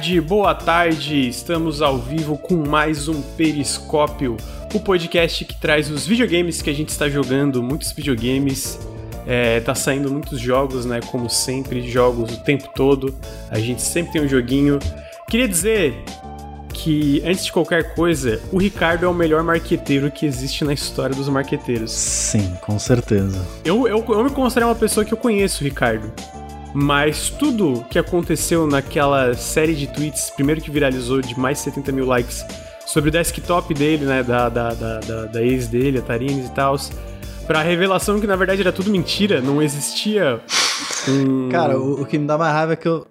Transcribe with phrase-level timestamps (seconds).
[0.00, 1.28] tarde, boa tarde.
[1.28, 4.38] Estamos ao vivo com mais um Periscópio,
[4.72, 8.78] o podcast que traz os videogames que a gente está jogando, muitos videogames.
[9.26, 11.00] É, tá saindo muitos jogos, né?
[11.10, 13.14] Como sempre, jogos o tempo todo.
[13.50, 14.78] A gente sempre tem um joguinho.
[15.28, 15.94] Queria dizer
[16.72, 21.14] que, antes de qualquer coisa, o Ricardo é o melhor marqueteiro que existe na história
[21.14, 21.92] dos marqueteiros.
[21.92, 23.46] Sim, com certeza.
[23.62, 26.10] Eu, eu, eu me considero uma pessoa que eu conheço, Ricardo.
[26.72, 31.92] Mas tudo que aconteceu naquela série de tweets, primeiro que viralizou de mais de 70
[31.92, 32.44] mil likes,
[32.86, 36.76] sobre o desktop dele, né, da, da, da, da, ex dele, a Tarines e tal,
[37.46, 40.40] pra revelação que na verdade era tudo mentira, não existia
[41.08, 41.48] um...
[41.48, 43.06] Cara, o, o que me dá mais raiva é que eu,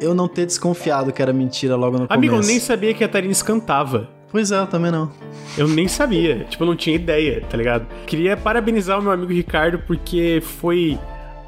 [0.00, 2.48] eu não ter desconfiado que era mentira logo no Amigo, começo.
[2.48, 4.08] eu nem sabia que a Tarines cantava.
[4.30, 5.10] Pois é, eu também não.
[5.58, 7.86] Eu nem sabia, tipo, eu não tinha ideia, tá ligado?
[8.06, 10.98] Queria parabenizar o meu amigo Ricardo porque foi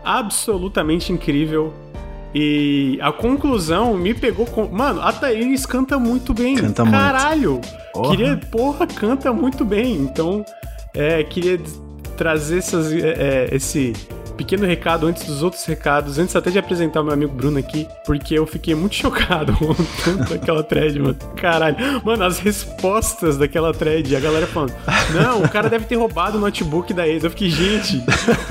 [0.04, 1.72] absolutamente incrível.
[2.34, 4.66] E a conclusão me pegou com.
[4.66, 6.56] Mano, a Thaís canta muito bem.
[6.56, 7.52] Canta Caralho!
[7.52, 7.68] muito.
[7.92, 8.10] Porra.
[8.16, 8.36] Queria.
[8.50, 9.96] Porra, canta muito bem.
[9.96, 10.44] Então,
[10.94, 11.60] é, queria
[12.16, 13.92] trazer essas, é, é esse
[14.32, 17.86] pequeno recado antes dos outros recados, antes até de apresentar o meu amigo Bruno aqui,
[18.04, 21.16] porque eu fiquei muito chocado com tanto daquela thread, mano.
[21.36, 21.76] Caralho.
[22.04, 24.74] Mano, as respostas daquela thread, a galera falando,
[25.14, 27.24] não, o cara deve ter roubado o notebook da ex.
[27.24, 28.02] Eu fiquei, gente,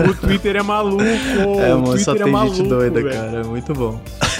[0.09, 1.03] o Twitter é maluco.
[1.03, 3.15] É, mano, o Twitter só é tem maluco, gente doida, velho.
[3.15, 3.39] cara.
[3.39, 3.99] É muito bom.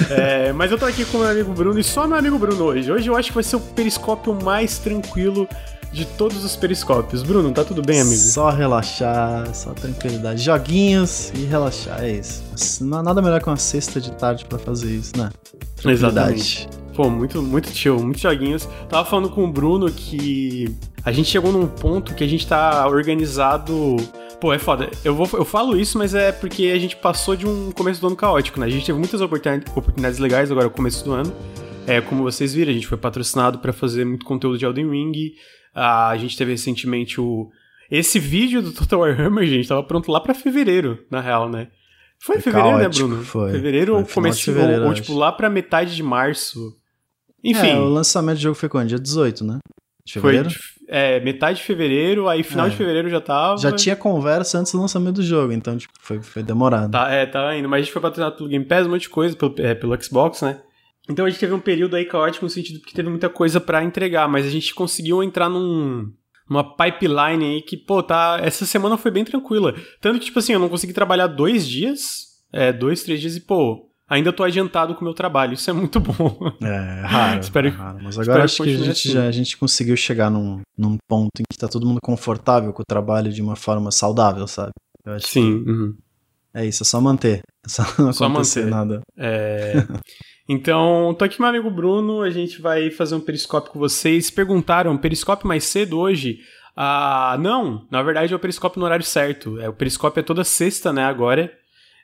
[0.09, 2.63] É, mas eu tô aqui com o meu amigo Bruno e só meu amigo Bruno
[2.65, 2.91] hoje.
[2.91, 5.47] Hoje eu acho que vai ser o periscópio mais tranquilo
[5.91, 7.21] de todos os periscópios.
[7.23, 8.15] Bruno, tá tudo bem, amigo?
[8.15, 10.41] Só relaxar, só tranquilidade.
[10.41, 12.83] Joguinhos e relaxar, é isso.
[12.83, 15.29] Não há nada melhor que uma sexta de tarde pra fazer isso, né?
[15.85, 16.69] Exatamente.
[16.95, 18.67] Pô, muito, muito chill, muitos joguinhos.
[18.89, 22.87] Tava falando com o Bruno que a gente chegou num ponto que a gente tá
[22.87, 23.95] organizado.
[24.39, 24.89] Pô, é foda.
[25.03, 28.07] Eu, vou, eu falo isso, mas é porque a gente passou de um começo do
[28.07, 28.65] ano caótico, né?
[28.65, 31.31] A gente teve muitas oportuni- oportunidades legais agora no começo do ano.
[31.87, 35.33] É, como vocês viram, a gente foi patrocinado pra fazer muito conteúdo de Elden Ring.
[35.73, 37.49] Ah, a gente teve recentemente o.
[37.89, 41.67] Esse vídeo do Total Warhammer, gente, tava pronto lá pra fevereiro, na real, né?
[42.19, 43.23] Foi em Foi fevereiro, caótico, né, Bruno?
[43.25, 43.51] foi.
[43.51, 46.77] Fevereiro Foi ou final de começo, fevereiro, ou, ou, tipo lá pra metade de março.
[47.43, 48.87] Enfim, É, o lançamento do jogo foi quando?
[48.89, 49.57] Dia 18, né?
[50.05, 50.49] De foi fevereiro?
[50.49, 52.69] de- é, metade de fevereiro, aí final É.
[52.69, 53.57] de fevereiro já tava.
[53.57, 56.91] Já tinha conversa antes do lançamento do jogo, então, tipo, foi, foi demorado.
[56.91, 57.67] Tá, é, tava indo.
[57.67, 60.01] Mas a gente foi patrocinado pelo Game Pass, um monte de coisa, pelo, é, pelo
[60.03, 60.59] Xbox, né?
[61.11, 63.83] Então a gente teve um período aí caótico no sentido que teve muita coisa pra
[63.83, 66.11] entregar, mas a gente conseguiu entrar num.
[66.49, 68.39] Numa pipeline aí que, pô, tá.
[68.41, 69.73] Essa semana foi bem tranquila.
[70.01, 73.41] Tanto que, tipo assim, eu não consegui trabalhar dois dias, é, dois, três dias e,
[73.41, 75.53] pô, ainda tô adiantado com o meu trabalho.
[75.53, 76.37] Isso é muito bom.
[76.61, 77.39] É, raro.
[77.43, 77.99] Espero- é raro.
[78.03, 79.11] Mas agora acho que a gente, assim.
[79.11, 82.81] já, a gente conseguiu chegar num, num ponto em que tá todo mundo confortável com
[82.81, 84.71] o trabalho de uma forma saudável, sabe?
[85.05, 85.63] Eu acho Sim.
[85.65, 85.93] uhum.
[85.93, 87.39] que é isso, é só manter.
[87.65, 88.71] É só não Só acontecer manter.
[88.71, 89.01] nada.
[89.17, 89.75] É,
[90.53, 94.29] Então, tô aqui com meu amigo Bruno, a gente vai fazer um periscópio com vocês.
[94.29, 96.39] Perguntaram, periscópio mais cedo hoje?
[96.75, 99.57] Ah, não, na verdade é o periscópio no horário certo.
[99.61, 101.49] É, o periscópio é toda sexta, né, agora.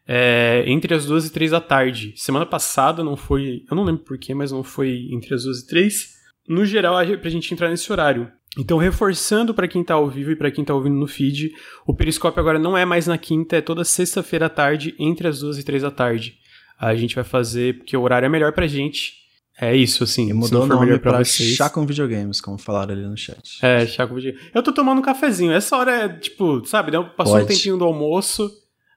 [0.08, 2.14] É, entre as duas e três da tarde.
[2.16, 3.66] Semana passada não foi.
[3.70, 6.14] Eu não lembro porquê, mas não foi entre as duas e três.
[6.48, 8.32] No geral, é pra gente entrar nesse horário.
[8.58, 11.52] Então, reforçando pra quem tá ao vivo e pra quem tá ouvindo no feed,
[11.86, 15.42] o periscópio agora não é mais na quinta, é toda sexta-feira à tarde, entre as
[15.42, 16.47] duas e três da tarde.
[16.80, 19.14] A gente vai fazer porque o horário é melhor pra gente.
[19.60, 20.26] É isso, assim.
[20.26, 21.56] E se mudou não o nome melhor pra vocês.
[21.56, 23.58] Chá com Videogames, como falaram ali no chat.
[23.64, 24.46] É, chá com videogame.
[24.54, 25.52] Eu tô tomando um cafezinho.
[25.52, 27.48] Essa hora é, tipo, sabe, passou um Pode.
[27.56, 28.52] tempinho do almoço.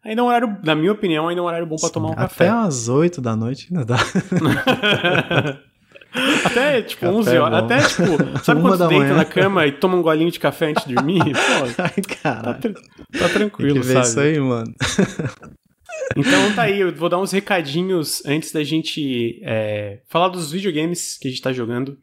[0.04, 2.08] Ainda é um horário, na minha opinião, ainda é um horário bom pra Sim, tomar
[2.08, 2.48] um Até café.
[2.48, 3.96] às 8 da noite ainda dá.
[6.44, 7.60] Até, tipo, Café 11 horas.
[7.60, 7.64] bom.
[7.66, 9.14] Até, tipo, sabe quando deita manhã.
[9.16, 11.20] na cama e toma um golinho de café antes de dormir?
[11.24, 11.90] Pô, Ai, tá,
[12.22, 12.54] cara.
[12.54, 12.80] tra- tá
[13.12, 14.06] Tem tranquilo, que ver sabe?
[14.06, 14.74] isso aí, mano.
[16.16, 21.16] Então tá aí, eu vou dar uns recadinhos antes da gente é, falar dos videogames
[21.18, 21.96] que a gente tá jogando.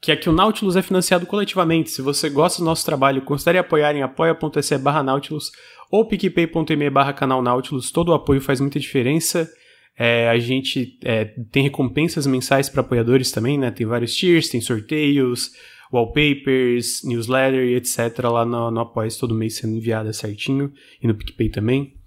[0.00, 1.90] Que é que o Nautilus é financiado coletivamente.
[1.90, 5.50] Se você gosta do nosso trabalho, considere apoiar em apoia.se barra Nautilus
[5.90, 7.90] ou picpay.me barra canal Nautilus.
[7.90, 9.50] Todo o apoio faz muita diferença.
[9.98, 13.70] É, a gente é, tem recompensas mensais para apoiadores também, né?
[13.70, 15.50] Tem vários tiers, tem sorteios,
[15.92, 17.98] wallpapers, newsletter e etc.
[18.24, 20.72] lá no, no Apoia todo mês sendo enviada certinho.
[21.02, 21.99] E no PicPay também.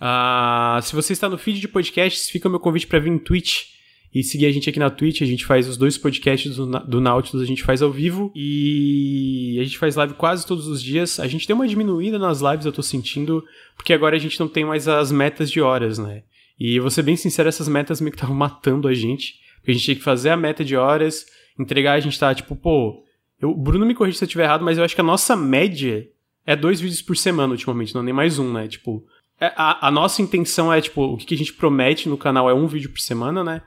[0.00, 3.18] Ah, se você está no feed de podcasts, fica o meu convite para vir em
[3.18, 3.64] Twitch
[4.12, 5.20] e seguir a gente aqui na Twitch.
[5.20, 9.58] A gente faz os dois podcasts do, do Nautilus, a gente faz ao vivo e
[9.60, 11.20] a gente faz live quase todos os dias.
[11.20, 13.44] A gente deu uma diminuída nas lives, eu tô sentindo,
[13.76, 16.22] porque agora a gente não tem mais as metas de horas, né?
[16.58, 19.34] E vou ser bem sincero, essas metas meio que estavam matando a gente.
[19.56, 21.26] Porque a gente tinha que fazer a meta de horas,
[21.58, 23.04] entregar, a gente tá tipo, pô.
[23.40, 26.06] Eu, Bruno me corrige se eu estiver errado, mas eu acho que a nossa média
[26.46, 28.68] é dois vídeos por semana ultimamente, não nem mais um, né?
[28.68, 29.04] Tipo,
[29.40, 32.66] a, a nossa intenção é, tipo, o que a gente promete no canal é um
[32.66, 33.62] vídeo por semana, né?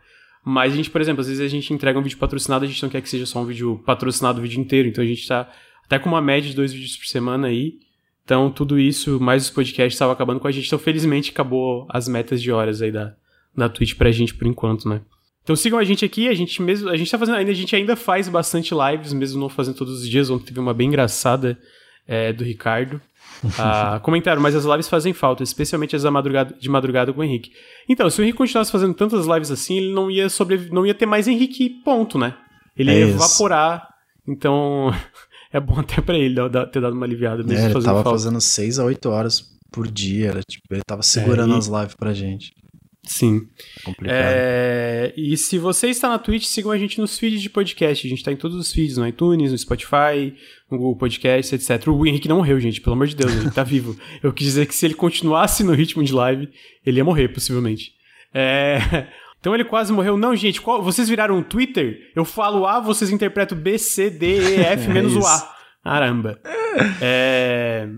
[0.46, 2.84] Mas a gente, por exemplo, às vezes a gente entrega um vídeo patrocinado, a gente
[2.84, 5.50] não quer que seja só um vídeo patrocinado o vídeo inteiro, então a gente tá
[5.86, 7.80] até com uma média de dois vídeos por semana aí.
[8.26, 10.68] Então, tudo isso, mais os podcasts, estava acabando com a gente.
[10.68, 13.16] Então, felizmente, acabou as metas de horas aí da,
[13.56, 15.02] da Twitch pra gente por enquanto, né?
[15.44, 17.76] Então sigam a gente aqui, a gente mesmo, a gente tá fazendo, ainda a gente
[17.76, 20.30] ainda faz bastante lives, mesmo não fazendo todos os dias.
[20.30, 21.60] Ontem teve uma bem engraçada
[22.08, 23.02] é, do Ricardo.
[23.58, 27.24] Ah, comentaram, mas as lives fazem falta, especialmente as da madrugada, de madrugada com o
[27.24, 27.52] Henrique.
[27.90, 30.94] Então, se o Henrique continuasse fazendo tantas lives assim, ele não ia sobre, não ia
[30.94, 32.36] ter mais Henrique, ponto, né?
[32.78, 33.16] Ele É ia isso.
[33.16, 33.88] evaporar.
[34.28, 34.92] Então,
[35.52, 36.36] é bom até pra ele
[36.72, 38.18] ter dado uma aliviada mesmo É, ele fazendo tava falta.
[38.20, 40.30] fazendo 6 a 8 horas por dia.
[40.30, 42.52] Era, tipo, ele tava segurando É, e- as lives pra gente.
[43.06, 43.48] Sim.
[43.84, 44.16] Complicado.
[44.18, 48.08] É, e se você está na Twitch, sigam a gente nos feeds de podcast.
[48.08, 50.34] A gente está em todos os feeds, no iTunes, no Spotify,
[50.72, 51.88] no Google Podcast, etc.
[51.90, 53.98] O Henrique não morreu, gente, pelo amor de Deus, ele tá vivo.
[54.24, 56.48] Eu quis dizer que se ele continuasse no ritmo de live,
[56.86, 57.92] ele ia morrer, possivelmente.
[58.34, 58.78] É,
[59.40, 60.16] Então ele quase morreu.
[60.16, 62.10] Não, gente, qual- vocês viraram um Twitter?
[62.16, 65.26] Eu falo A, vocês interpretam B, C, D, E, F, É menos o.
[65.26, 65.54] A.
[65.84, 66.40] Caramba.
[67.02, 67.90] É...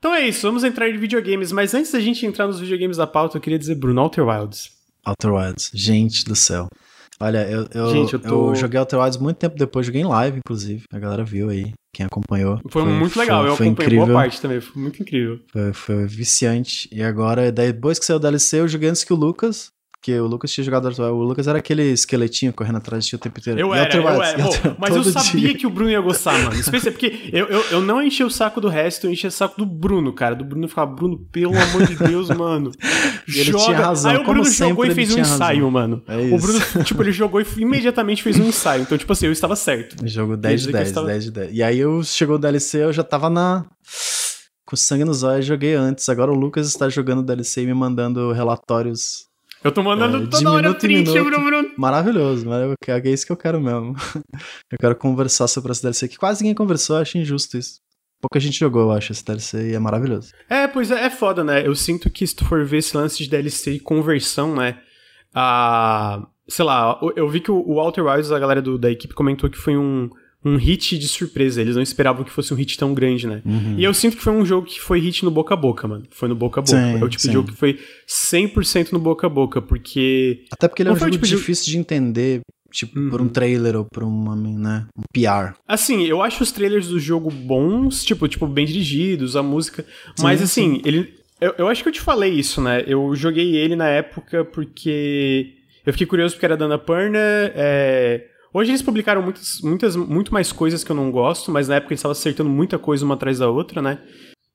[0.00, 1.52] Então é isso, vamos entrar em videogames.
[1.52, 4.70] Mas antes da gente entrar nos videogames da pauta, eu queria dizer, Bruno, Outer Wilds.
[5.06, 5.70] Outer Wilds.
[5.74, 6.68] Gente do céu.
[7.22, 10.38] Olha, eu, eu, Gente, eu tô- joguei Outer Wilds muito tempo depois, joguei em live,
[10.38, 10.84] inclusive.
[10.90, 12.58] A galera viu aí, quem acompanhou.
[12.70, 15.38] Foi, muito legal, eu foi acompanhei incrível, boa parte também, foi muito incrível.
[15.52, 16.88] Foi, foi viciante.
[16.90, 19.70] E agora, depois que saiu o DLC, eu joguei antes que o Lucas.
[20.00, 20.98] Porque o Lucas tinha jogado Wilds.
[20.98, 23.60] O Lucas era aquele esqueletinho correndo atrás de ti o tempo inteiro.
[23.60, 24.74] Eu era, eu era.
[24.78, 25.54] mas eu sabia dia.
[25.58, 26.54] que o Bruno ia gostar, mano.
[26.58, 29.58] Especialmente porque eu, eu, eu não enchi o saco do resto, eu enchi o saco
[29.58, 30.34] do Bruno, cara.
[30.34, 32.72] Do Bruno ficava, Bruno, pelo amor de Deus, mano.
[33.28, 35.36] Ele tinha razão, Aí o como Bruno sempre, jogou e fez um tinha razão.
[35.36, 36.02] ensaio, mano.
[36.08, 36.46] É O isso.
[36.46, 38.80] Bruno, tipo, ele jogou e imediatamente fez um ensaio.
[38.82, 39.96] Então, tipo assim, eu estava certo.
[40.08, 41.50] Jogo 10 de dizer que eu 10, estava- 10 de 10.
[41.52, 43.66] E aí eu chegou o DLC, eu já tava na.
[44.64, 46.08] Com sangue nos olhos, joguei antes.
[46.08, 49.28] Agora o Lucas está jogando o DLC e me mandando relatórios
[49.62, 51.18] Eu tô mandando É, toda hora print Bruno.
[52.64, 53.94] eu quero- é isso que eu quero mesmo.
[54.72, 57.80] Eu quero conversar sobre esse DLC, que quase ninguém conversou, eu acho injusto isso.
[58.22, 60.32] Pouca gente jogou, eu acho, esse DLC e é maravilhoso.
[60.48, 61.66] É, pois é, é foda, né?
[61.66, 64.78] Eu sinto que se tu for ver esse lance de DLC e conversão, né?
[65.34, 66.26] A.
[66.48, 69.48] Sei lá, eu- eu vi que o Walter Wilds, a galera do- da equipe, comentou
[69.48, 70.10] que foi um,
[70.44, 71.60] um hit de surpresa.
[71.60, 73.42] Eles não esperavam que fosse um hit tão grande, né?
[73.76, 76.04] E eu sinto que foi um jogo que foi hit no boca a boca, mano.
[76.10, 76.76] Foi no boca a boca.
[76.76, 77.28] Sim, é o tipo sim.
[77.28, 77.78] de jogo que foi
[78.08, 80.44] 100% no boca a boca, porque.
[80.50, 82.40] Até porque ele é Não um foi jogo tipo de- difícil de entender,
[82.72, 83.28] tipo, por um Uhum.
[83.30, 85.54] trailer ou por uma, né, um PR.
[85.66, 89.84] Assim, eu acho os trailers do jogo bons, tipo, tipo bem dirigidos, a música.
[90.20, 91.14] Mas Sim, assim, ele.
[91.40, 92.84] Eu, eu acho que eu te falei isso, né?
[92.86, 95.54] Eu joguei ele na época porque.
[95.86, 97.18] Eu fiquei curioso porque era da Annapurna.
[97.18, 98.26] É...
[98.52, 101.92] Hoje eles publicaram muitas, muitas, muito mais coisas que eu não gosto, mas na época
[101.92, 103.98] eles estavam acertando muita coisa uma atrás da outra, né?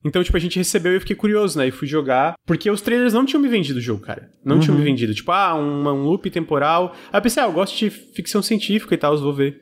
[0.04, 1.66] Então, tipo, a gente recebeu e eu fiquei curioso, né?
[1.66, 2.34] E fui jogar.
[2.46, 4.30] Porque os trailers não tinham me vendido o jogo, cara.
[4.44, 5.12] Não tinham me vendido.
[5.12, 6.94] Tipo, ah, um, um loop temporal.
[7.12, 9.60] Aí eu pensei, ah, eu gosto de ficção científica e tal, eu vou ver.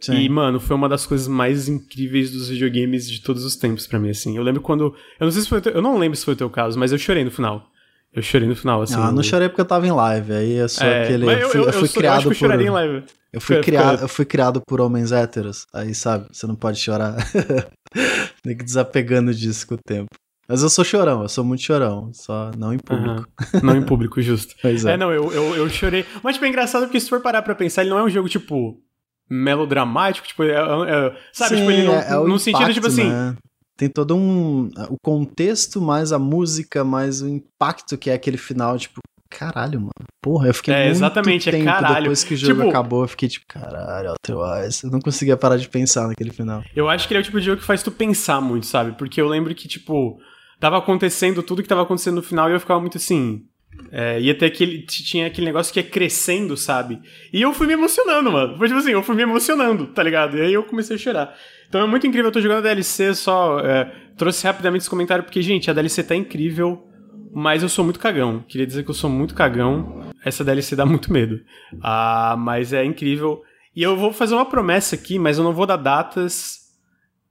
[0.00, 0.14] Sim.
[0.14, 3.98] E, mano, foi uma das coisas mais incríveis dos videogames de todos os tempos pra
[3.98, 4.36] mim, assim.
[4.36, 4.94] Eu lembro quando.
[5.18, 6.92] Eu não sei se foi teu, Eu não lembro se foi o teu caso, mas
[6.92, 7.70] eu chorei no final.
[8.12, 8.94] Eu chorei no final, assim.
[8.94, 10.32] ah, não eu- chorei porque eu tava em live.
[10.32, 11.24] Aí é só É, aquele.
[11.42, 12.34] Eu fui, eu fui sou- eu criado eu por.
[12.34, 13.04] choraria em live.
[13.32, 15.64] Eu fui, criado, eu fui criado por homens héteros.
[15.72, 17.14] Aí, sabe, você não pode chorar.
[18.42, 20.08] Tem que desapegando disso com o tempo.
[20.48, 22.10] Mas eu sou chorão, eu sou muito chorão.
[22.12, 23.24] Só não em público.
[23.54, 23.60] Aham.
[23.62, 24.54] Não em público, justo.
[24.60, 24.94] Pois é.
[24.94, 26.04] É, não, eu, eu, eu chorei.
[26.24, 28.28] Mas, tipo, é engraçado porque se for parar pra pensar, ele não é um jogo,
[28.28, 28.82] tipo,
[29.30, 32.86] melodramático, tipo, é, é- sabe, Sim, tipo, ele não, é- é no sentido, impacto, tipo
[32.88, 33.36] assim, né?
[33.80, 34.68] Tem todo um.
[34.90, 39.92] O contexto, mais a música, mais o impacto que é aquele final, tipo, caralho, mano.
[40.22, 42.02] Porra, eu fiquei É, muito exatamente, é tempo caralho.
[42.02, 44.84] depois que o jogo Tipo- acabou, eu fiquei tipo, caralho, Otherwise.
[44.84, 46.62] Eu não conseguia parar de pensar naquele final.
[46.76, 48.92] Eu acho que ele é o tipo de jogo que faz tu pensar muito, sabe?
[48.98, 50.18] Porque eu lembro que, tipo,
[50.60, 53.44] tava acontecendo tudo que tava acontecendo no final e eu ficava muito assim.
[53.92, 54.82] É, ia ter aquele.
[54.82, 57.00] Tinha aquele negócio que ia crescendo, sabe?
[57.32, 58.56] E eu fui me emocionando, mano.
[58.58, 60.36] Foi tipo assim, eu fui me emocionando, tá ligado?
[60.36, 61.36] E aí eu comecei a chorar.
[61.68, 63.60] Então é muito incrível, eu tô jogando a DLC, só.
[63.60, 63.84] é,
[64.16, 66.86] trouxe rapidamente esse comentário, porque, gente, a DLC tá incrível,
[67.32, 68.44] mas eu sou muito cagão.
[68.46, 70.12] Queria dizer que eu sou muito cagão.
[70.24, 71.40] Essa DLC dá muito medo.
[71.80, 73.42] Ah, mas é incrível.
[73.74, 76.58] E eu vou fazer uma promessa aqui, mas eu não vou dar datas.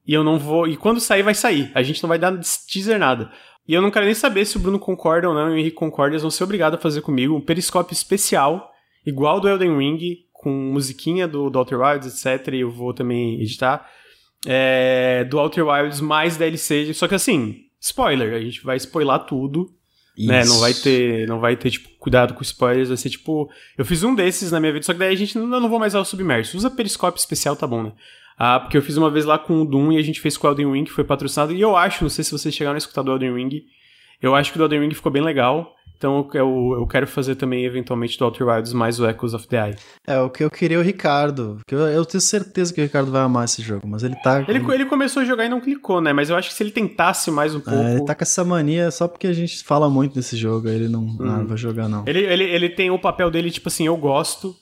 [0.07, 0.67] E eu não vou.
[0.67, 1.69] E quando sair, vai sair.
[1.75, 2.35] A gente não vai dar
[2.67, 3.29] teaser nada.
[3.69, 5.75] E eu não quero nem saber se o Bruno concorda ou não, e o Henrique
[5.75, 6.13] concorda.
[6.13, 8.71] Eles vão ser obrigados a fazer comigo um periscópio especial,
[9.05, 12.55] igual do Elden Ring, com musiquinha do, do Outer Wilds, etc.
[12.55, 13.87] E eu vou também editar.
[14.47, 16.91] É, do Outer Wilds mais DLC.
[16.95, 19.71] Só que assim, spoiler, a gente vai spoiler tudo.
[20.17, 23.51] Né, não vai ter, não vai ter, tipo, cuidado com spoilers, vai ser tipo.
[23.77, 25.77] Eu fiz um desses na minha vida, só que daí a gente não, não vou
[25.77, 26.57] mais usar o submerso.
[26.57, 27.93] Usa periscópio especial, tá bom, né?
[28.39, 30.47] Ah, porque eu fiz uma vez lá com o Doom e a gente fez com
[30.47, 31.51] o Elden Ring, que foi patrocinado.
[31.51, 33.63] E eu acho, não sei se vocês chegaram a escutar do Elden Ring,
[34.21, 35.75] eu acho que o do Elden Ring ficou bem legal.
[35.97, 39.67] Então eu, eu quero fazer também, eventualmente, do Outer Wilds mais o Echoes of the
[39.67, 39.75] Eye.
[40.07, 41.59] É, o que eu queria é o Ricardo.
[41.69, 44.45] Eu, eu tenho certeza que o Ricardo vai amar esse jogo, mas ele tá.
[44.47, 46.13] Ele, ele começou a jogar e não clicou, né?
[46.13, 47.77] Mas eu acho que se ele tentasse mais um pouco.
[47.77, 50.75] É, ele tá com essa mania só porque a gente fala muito desse jogo, aí
[50.75, 51.17] ele não, hum.
[51.19, 52.05] não vai jogar, não.
[52.07, 54.55] Ele, ele, ele tem o papel dele, tipo assim, eu gosto,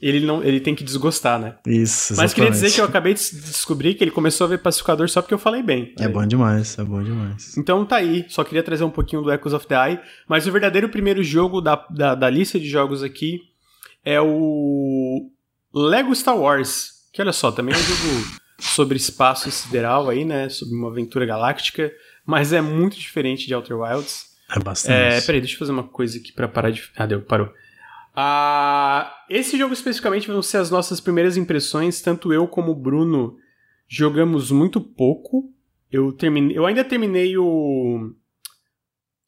[0.00, 1.56] ele não ele tem que desgostar, né?
[1.66, 2.16] Isso, exatamente.
[2.16, 5.20] Mas queria dizer que eu acabei de descobrir que ele começou a ver Pacificador só
[5.20, 5.94] porque eu falei bem.
[5.98, 7.56] É bom demais, é bom demais.
[7.56, 10.52] Então tá aí, só queria trazer um pouquinho do Echoes of the Eye, mas o
[10.52, 13.40] verdadeiro primeiro jogo da, da, da lista de jogos aqui
[14.04, 15.30] é o
[15.74, 20.48] Lego Star Wars, que olha só, também é um jogo sobre espaço sideral aí, né,
[20.48, 21.92] sobre uma aventura galáctica,
[22.24, 24.30] mas é muito diferente de Outer Wilds.
[24.54, 24.92] É bastante.
[24.92, 26.82] É, peraí, deixa eu fazer uma coisa aqui pra parar de...
[26.96, 27.52] Ah, deu, parou.
[28.14, 32.00] Ah, esse jogo especificamente vão ser as nossas primeiras impressões.
[32.00, 33.36] Tanto eu como o Bruno
[33.88, 35.52] jogamos muito pouco.
[35.90, 38.12] Eu, terminei, eu ainda terminei o.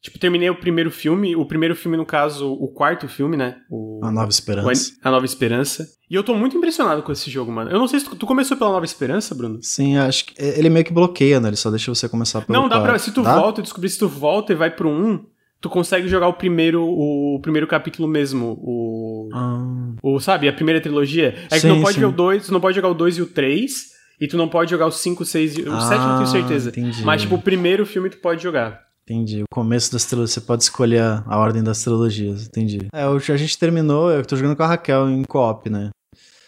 [0.01, 1.35] Tipo, terminei o primeiro filme.
[1.35, 3.61] O primeiro filme, no caso, o quarto filme, né?
[3.69, 4.93] O, a Nova Esperança.
[5.01, 5.87] a Nova Esperança.
[6.09, 7.71] E eu tô muito impressionado com esse jogo, mano.
[7.71, 9.59] Eu não sei se tu, tu começou pela Nova Esperança, Bruno.
[9.61, 11.47] Sim, acho que ele meio que bloqueia, né?
[11.47, 12.99] Ele só deixa você começar pelo Não, dá pra.
[12.99, 13.39] Se tu dá?
[13.39, 15.25] volta, eu descobri se tu volta e vai pro 1, um,
[15.63, 19.95] tu consegue jogar o primeiro o primeiro capítulo mesmo, o, ah.
[20.03, 21.33] o sabe, a primeira trilogia.
[21.49, 23.17] É sim, que tu não pode ver o 2, tu não pode jogar o 2
[23.17, 23.71] e o 3,
[24.19, 26.69] e tu não pode jogar o 5, 6 e o 7 ah, não tenho certeza.
[26.69, 27.01] Entendi.
[27.05, 28.83] Mas tipo, o primeiro filme tu pode jogar.
[29.03, 29.43] Entendi.
[29.43, 32.87] O começo das trilogias, você pode escolher a ordem das trilogias, entendi.
[32.93, 35.91] É, a gente terminou, eu tô jogando com a Raquel em co-op, né?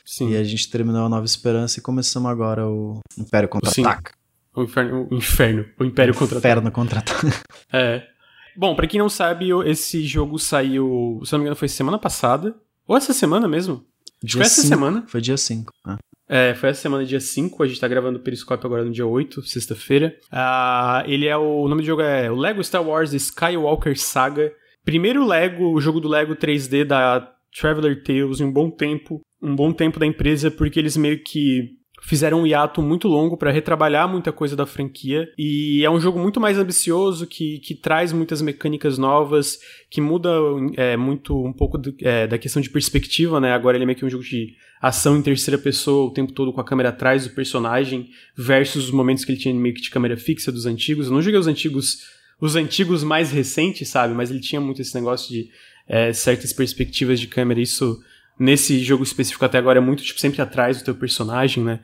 [0.06, 0.32] Sim.
[0.32, 4.12] E a gente terminou a Nova Esperança e começamos agora o Império Contra-Ataca.
[4.54, 6.52] O inferno, o inferno, o Império Contra-Ataca.
[6.52, 7.28] Inferno Contra-Ataca.
[7.72, 8.15] É.
[8.58, 12.56] Bom, para quem não sabe, esse jogo saiu, se não me engano, foi semana passada.
[12.88, 13.84] Ou essa semana mesmo?
[14.24, 14.68] Dia foi essa cinco.
[14.68, 15.04] semana.
[15.08, 15.72] Foi dia 5.
[15.86, 15.98] Ah.
[16.28, 17.62] É, foi essa semana, dia 5.
[17.62, 20.16] A gente tá gravando o Periscope agora no dia 8, sexta-feira.
[20.32, 21.64] Uh, ele é o.
[21.64, 24.52] O nome do jogo é o Lego Star Wars Skywalker Saga.
[24.84, 29.22] Primeiro Lego, o jogo do Lego 3D da Traveler Tales em um bom tempo.
[29.42, 33.52] Um bom tempo da empresa, porque eles meio que fizeram um hiato muito longo para
[33.52, 38.12] retrabalhar muita coisa da franquia e é um jogo muito mais ambicioso que, que traz
[38.12, 39.60] muitas mecânicas novas
[39.90, 40.30] que muda
[40.76, 43.54] é, muito um pouco do, é, da questão de perspectiva né?
[43.54, 46.54] Agora ele é meio que um jogo de ação em terceira pessoa o tempo todo
[46.54, 49.90] com a câmera atrás do personagem versus os momentos que ele tinha meio que de
[49.90, 51.08] câmera fixa dos antigos.
[51.08, 54.14] Eu não joguei os antigos os antigos mais recentes sabe?
[54.14, 55.50] Mas ele tinha muito esse negócio de
[55.88, 58.00] é, certas perspectivas de câmera isso
[58.40, 61.80] nesse jogo específico até agora é muito, tipo, sempre atrás do teu personagem, né?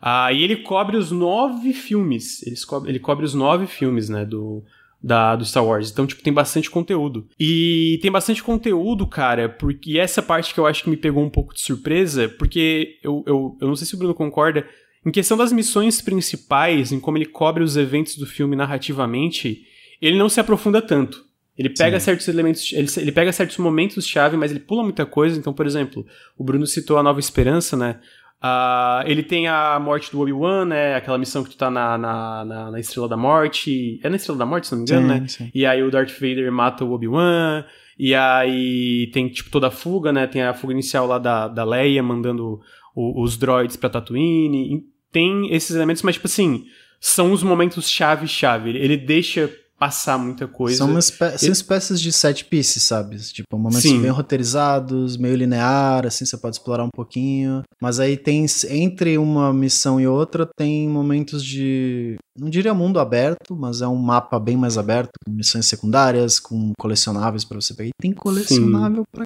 [0.00, 2.42] Ah, e ele cobre os nove filmes.
[2.46, 4.24] Ele cobre, ele cobre os nove filmes, né?
[4.24, 4.62] Do,
[5.02, 5.90] da, do Star Wars.
[5.90, 7.28] Então, tipo, tem bastante conteúdo.
[7.38, 11.22] E tem bastante conteúdo, cara, porque e essa parte que eu acho que me pegou
[11.22, 14.66] um pouco de surpresa, porque eu, eu, eu não sei se o Bruno concorda,
[15.04, 19.62] em questão das missões principais, em como ele cobre os eventos do filme narrativamente,
[20.02, 21.24] ele não se aprofunda tanto.
[21.58, 22.04] Ele pega Sim.
[22.04, 25.38] certos elementos, ele, ele pega certos momentos-chave, mas ele pula muita coisa.
[25.38, 27.98] Então, por exemplo, o Bruno citou a Nova Esperança, né?
[28.42, 30.94] Uh, ele tem a morte do Obi-Wan, né?
[30.94, 33.98] Aquela missão que tu tá na, na, na, na, Estrela da Morte.
[34.02, 35.28] É na Estrela da Morte, se não me engano, sim, né?
[35.28, 35.50] Sim.
[35.54, 37.64] E aí o Darth Vader mata o Obi-Wan.
[37.98, 40.26] E aí tem, tipo, toda a fuga, né?
[40.26, 42.60] Tem a fuga inicial lá da, da Leia mandando
[42.94, 44.84] o, os droids pra Tatooine.
[45.10, 46.66] Tem esses elementos, mas, tipo assim,
[47.00, 48.68] são os momentos chave-chave.
[48.68, 50.78] Ele, ele deixa passar muita coisa.
[50.78, 53.16] São, espé são espécies de set pieces, sabe?
[53.18, 54.00] Tipo, momentos Sim.
[54.00, 57.62] bem roteirizados, meio linear, assim, você pode explorar um pouquinho.
[57.80, 62.16] Mas aí tem, entre uma missão e outra, tem momentos de.
[62.38, 66.72] Não diria mundo aberto, mas é um mapa bem mais aberto, com missões secundárias, com
[66.78, 67.88] colecionáveis para você pegar.
[67.88, 69.10] E tem colecionável Sim.
[69.12, 69.24] pra.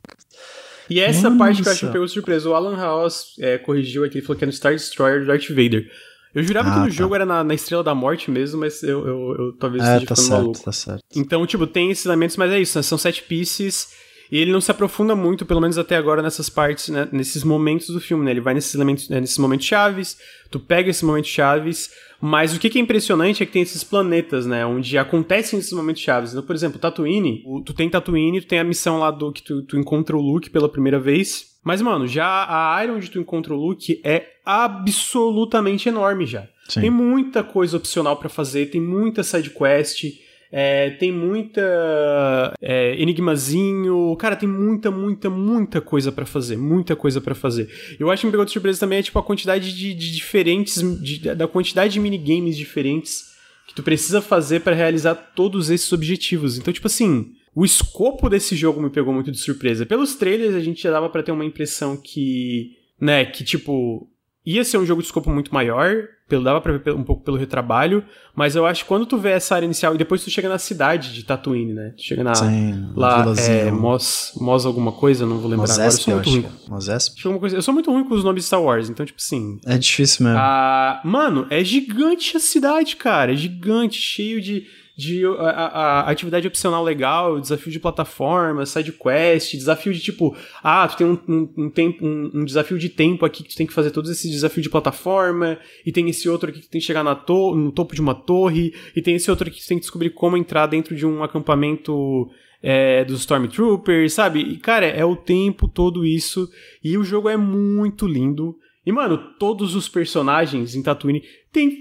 [0.89, 2.49] E essa parte que eu acho que pegou surpresa.
[2.49, 5.49] O Alan House é, corrigiu aqui, ele falou que é no Star Destroyer do Darth
[5.49, 5.89] Vader.
[6.35, 6.91] Eu jurava ah, que no tá.
[6.91, 10.07] jogo era na, na, Estrela da Morte mesmo, mas eu, eu, eu talvez é, esteja
[10.07, 10.63] tá certo, maluco.
[10.63, 11.03] Tá certo.
[11.17, 12.83] Então, tipo, tem esses elementos, mas é isso, né?
[12.83, 13.89] são sete pieces
[14.31, 17.09] e ele não se aprofunda muito, pelo menos até agora, nessas partes, né?
[17.11, 18.31] nesses momentos do filme, né?
[18.31, 19.21] Ele vai nesses elementos, né?
[19.21, 20.17] nesses momentos chaves,
[20.51, 24.47] tu pega esses momentos chaves, mas o que, é impressionante é que tem esses planetas,
[24.47, 24.65] né?
[24.65, 26.31] Onde acontecem esses momentos chaves.
[26.31, 29.63] Então, por exemplo, Tatooine, tu tem Tatooine, tu tem a missão lá do que tu,
[29.63, 33.53] tu encontra o Luke pela primeira vez, mas, mano, já a área onde tu encontra
[33.53, 36.49] o Luke é absolutamente enorme já.
[36.69, 36.83] Sim.
[36.83, 40.05] Tem muita coisa opcional para fazer, tem muita side quest,
[40.53, 47.21] é, tem muita é, enigmazinho, cara, tem muita, muita, muita coisa para fazer, muita coisa
[47.21, 47.69] para fazer.
[47.99, 50.83] Eu acho que me pegou de surpresa também é tipo a quantidade de, de diferentes,
[51.01, 53.31] de, da quantidade de minigames diferentes
[53.69, 56.59] que tu precisa fazer para realizar todos esses objetivos.
[56.59, 59.87] Então, tipo assim, o escopo desse jogo me pegou muito de surpresa.
[59.87, 64.11] Pelos trailers a gente já dava para ter uma impressão que, né, que tipo
[64.45, 67.37] ia ser um jogo de escopo muito maior, pelo, dava pra ver um pouco pelo
[67.37, 68.05] retrabalho,
[68.35, 70.59] mas eu acho que quando tu vê essa área inicial e depois tu chega na
[70.59, 71.93] cidade de Tatooine, né?
[71.97, 72.35] Tu chega na.
[72.35, 76.27] Sim, lá, é, Mos, Mos alguma coisa, não vou lembrar Mosesp, agora.
[76.27, 76.69] Eu sou muito ruim.
[76.69, 77.23] Mosesp?
[77.41, 79.59] Coisa, eu sou muito ruim com os nomes de Star Wars, então, tipo assim.
[79.67, 80.39] É difícil mesmo.
[80.41, 83.33] Ah, mano, é gigante a cidade, cara.
[83.33, 84.67] É gigante, cheio de
[85.01, 90.37] de a, a, a, atividade opcional legal, desafio de plataforma, side quest, desafio de tipo,
[90.63, 93.57] ah, tu tem um, um, um tempo, um, um, desafio de tempo aqui que tu
[93.57, 96.71] tem que fazer todos esses desafios de plataforma, e tem esse outro aqui que tu
[96.71, 99.57] tem que chegar na to no topo de uma torre, e tem esse outro aqui
[99.57, 102.29] que tu tem que descobrir como entrar dentro de um acampamento
[102.63, 104.41] é, dos Stormtroopers, sabe?
[104.41, 106.47] E, cara, é o tempo todo isso,
[106.85, 108.55] e o jogo é muito lindo.
[108.85, 111.75] E, mano, todos os personagens em Tatooine têm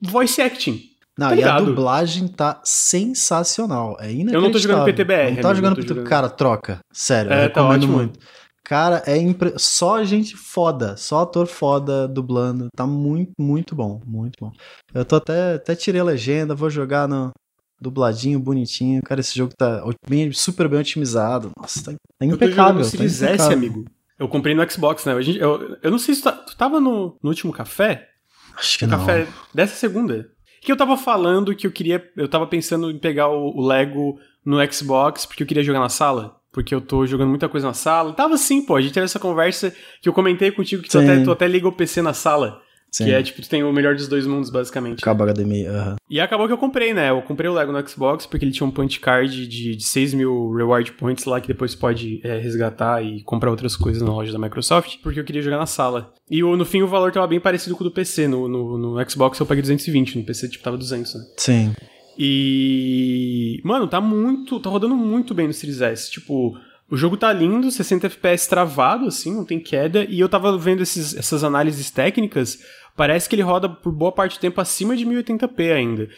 [0.00, 0.91] voice acting.
[1.18, 3.96] Não, tá e a dublagem tá sensacional.
[4.00, 4.40] É inacreditável.
[4.40, 5.34] Eu não tô jogando PTBR.
[5.34, 5.94] Não tá jogando PTBR.
[5.94, 6.08] Jogando...
[6.08, 6.78] Cara, troca.
[6.92, 7.92] Sério, é, eu tá ótimo.
[7.92, 8.18] muito.
[8.64, 9.52] Cara, é impre...
[9.58, 12.68] só gente foda, só ator foda dublando.
[12.74, 14.52] Tá muito, muito bom, muito bom.
[14.94, 17.30] Eu tô até, até tirei a legenda, vou jogar no
[17.78, 19.02] dubladinho, bonitinho.
[19.02, 21.50] Cara, esse jogo tá bem, super bem otimizado.
[21.58, 22.80] Nossa, tá, tá impecável.
[22.80, 23.84] Eu tô Series tá S, amigo.
[24.18, 25.12] Eu comprei no Xbox, né?
[25.12, 28.08] Eu, eu, eu não sei se tu, tá, tu tava no, no último café.
[28.56, 28.98] Acho que no não.
[29.00, 30.30] café dessa segunda
[30.62, 32.02] que eu tava falando que eu queria.
[32.16, 35.88] Eu tava pensando em pegar o, o, Lego no Xbox porque eu queria jogar na
[35.88, 36.40] sala.
[36.52, 38.12] Porque eu tô jogando muita coisa na sala.
[38.12, 38.76] Tava assim, pô.
[38.76, 41.66] A gente teve essa conversa que eu comentei contigo que tu até, tu até liga
[41.66, 42.62] o PC na sala.
[42.92, 43.06] Sim.
[43.06, 45.00] Que é tipo, tu tem o melhor dos dois mundos, basicamente.
[45.00, 45.96] Cabo HDMI, aham.
[46.10, 47.08] E acabou que eu comprei, né?
[47.08, 50.12] Eu comprei o Lego no Xbox porque ele tinha um point card de, de 6
[50.12, 54.30] mil reward points lá que depois pode é, resgatar e comprar outras coisas na loja
[54.30, 56.12] da Microsoft, porque eu queria jogar na sala.
[56.30, 58.28] E no fim o valor tava bem parecido com o do PC.
[58.28, 61.20] No, no, no Xbox eu paguei 220, no PC tipo tava 200, né?
[61.38, 61.72] Sim.
[62.18, 63.60] E.
[63.64, 64.60] Mano, tá muito.
[64.60, 66.10] tá rodando muito bem no Series S.
[66.10, 66.56] Tipo.
[66.90, 70.04] O jogo tá lindo, 60 FPS travado, assim, não tem queda.
[70.04, 72.58] E eu tava vendo esses, essas análises técnicas
[72.96, 76.08] parece que ele roda por boa parte do tempo acima de 1080p ainda.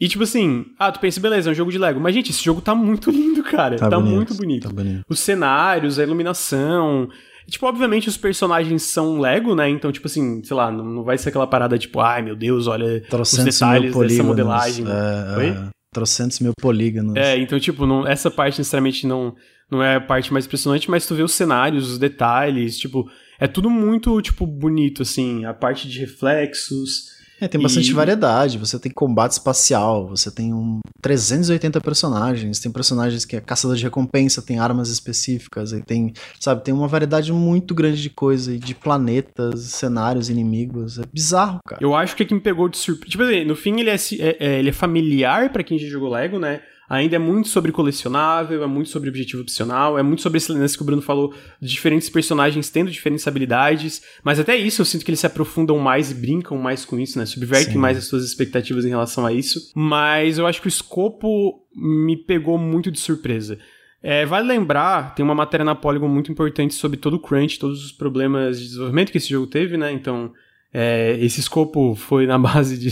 [0.00, 2.00] E tipo assim, ah, tu pensa, beleza, é um jogo de Lego.
[2.00, 3.76] Mas, gente, esse jogo tá muito lindo, cara.
[3.76, 4.68] Tá, tá bonito, muito bonito.
[4.68, 5.04] Tá bonito.
[5.08, 7.08] Os cenários, a iluminação.
[7.46, 9.68] E, tipo, obviamente os personagens são Lego, né?
[9.68, 12.66] Então, tipo assim, sei lá, não, não vai ser aquela parada tipo, ai meu Deus,
[12.66, 14.84] olha Trocentos os detalhes dessa modelagem.
[14.86, 15.48] É, Oi?
[15.48, 17.14] É, trocentos mil polígonos.
[17.16, 19.34] É, então, tipo, não, essa parte necessariamente não,
[19.70, 23.08] não é a parte mais impressionante, mas tu vê os cenários, os detalhes, tipo,
[23.44, 25.44] é tudo muito, tipo, bonito, assim.
[25.44, 27.12] A parte de reflexos.
[27.38, 27.92] É, tem bastante e...
[27.92, 28.56] variedade.
[28.56, 33.84] Você tem combate espacial, você tem um 380 personagens, tem personagens que é caçador de
[33.84, 38.74] recompensa, tem armas específicas, e tem, sabe, tem uma variedade muito grande de coisa, de
[38.74, 40.98] planetas, cenários, inimigos.
[40.98, 41.82] É bizarro, cara.
[41.84, 43.10] Eu acho que é que me pegou de surpresa.
[43.10, 46.08] Tipo assim, no fim ele é, é, é ele é familiar para quem já jogou
[46.08, 46.62] Lego, né?
[46.88, 50.76] Ainda é muito sobre colecionável, é muito sobre objetivo opcional, é muito sobre esse lance
[50.76, 55.04] que o Bruno falou, de diferentes personagens tendo diferentes habilidades, mas até isso eu sinto
[55.04, 57.26] que eles se aprofundam mais e brincam mais com isso, né?
[57.26, 57.78] Subvertem Sim.
[57.78, 59.72] mais as suas expectativas em relação a isso.
[59.74, 63.58] Mas eu acho que o escopo me pegou muito de surpresa.
[64.02, 67.82] É, vale lembrar, tem uma matéria na Polygon muito importante sobre todo o crunch, todos
[67.86, 69.90] os problemas de desenvolvimento que esse jogo teve, né?
[69.90, 70.30] Então,
[70.74, 72.90] é, esse escopo foi na base de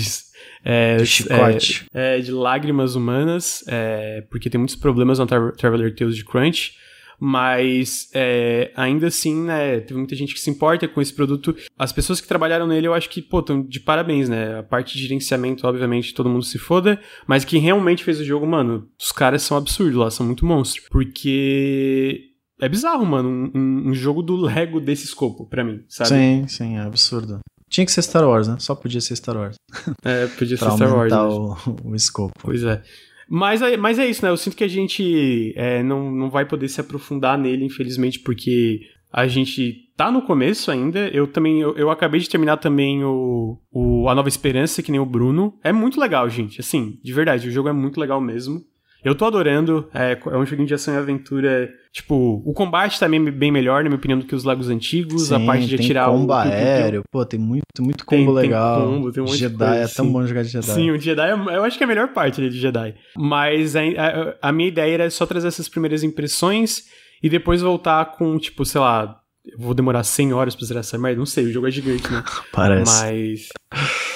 [0.64, 1.86] é, de chicote.
[1.92, 6.24] É, é, de lágrimas humanas, é, porque tem muitos problemas no Tra Traveler Tales de
[6.24, 6.80] Crunch.
[7.24, 11.54] Mas é, ainda assim, né, teve muita gente que se importa com esse produto.
[11.78, 14.58] As pessoas que trabalharam nele, eu acho que, pô, estão de parabéns, né?
[14.58, 17.00] A parte de gerenciamento, obviamente, todo mundo se foda.
[17.24, 20.88] Mas quem realmente fez o jogo, mano, os caras são absurdos lá, são muito monstros.
[20.90, 26.10] Porque é bizarro, mano, um, um, jogo do Lego desse escopo, para mim, sabe?
[26.10, 27.38] Sim, sim, é absurdo.
[27.72, 28.56] Tinha que ser Star Wars, né?
[28.58, 29.56] Só podia ser Star Wars.
[30.04, 31.12] É, podia ser Star Wars.
[31.12, 31.56] O,
[31.88, 32.34] o escopo.
[32.38, 32.82] Pois é.
[33.26, 34.30] Mas, é, mas é isso, né?
[34.30, 38.80] Eu sinto que a gente é, não, não vai poder se aprofundar nele, infelizmente, porque
[39.10, 41.08] a gente tá no começo ainda.
[41.08, 45.00] Eu também, eu, eu acabei de terminar também o, o A Nova Esperança, que nem
[45.00, 45.58] o Bruno.
[45.64, 46.60] É muito legal, gente.
[46.60, 48.62] Assim, de verdade, o jogo é muito legal mesmo.
[49.04, 49.88] Eu tô adorando.
[49.92, 51.72] É, é um joguinho de ação e aventura.
[51.92, 55.28] Tipo, o combate também é bem melhor, na minha opinião, do que os Lagos antigos.
[55.28, 56.12] Sim, a parte de atirar o.
[56.12, 57.02] combo aéreo.
[57.10, 58.80] Pô, tem muito, muito combo tem, legal.
[58.80, 60.66] Tem combo, tem um monte Jedi, de coisa, é tão bom jogar de Jedi.
[60.66, 62.94] Sim, o Jedi, é, eu acho que é a melhor parte ali de Jedi.
[63.16, 66.84] Mas a, a, a minha ideia era só trazer essas primeiras impressões
[67.22, 69.21] e depois voltar com, tipo, sei lá,
[69.58, 71.18] vou demorar 100 horas pra zerar essa merda?
[71.18, 72.22] Não sei, o jogo é gigante, né?
[72.52, 72.90] Parece.
[72.90, 73.48] Mas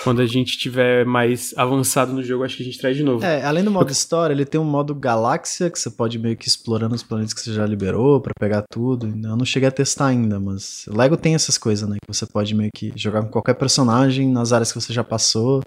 [0.04, 3.24] quando a gente tiver mais avançado no jogo, acho que a gente traz de novo.
[3.24, 6.46] É, além do modo história, ele tem um modo galáxia, que você pode meio que
[6.46, 9.06] explorando os planetas que você já liberou para pegar tudo.
[9.06, 11.96] Eu não cheguei a testar ainda, mas Lego tem essas coisas, né?
[12.00, 15.62] Que você pode meio que jogar com qualquer personagem nas áreas que você já passou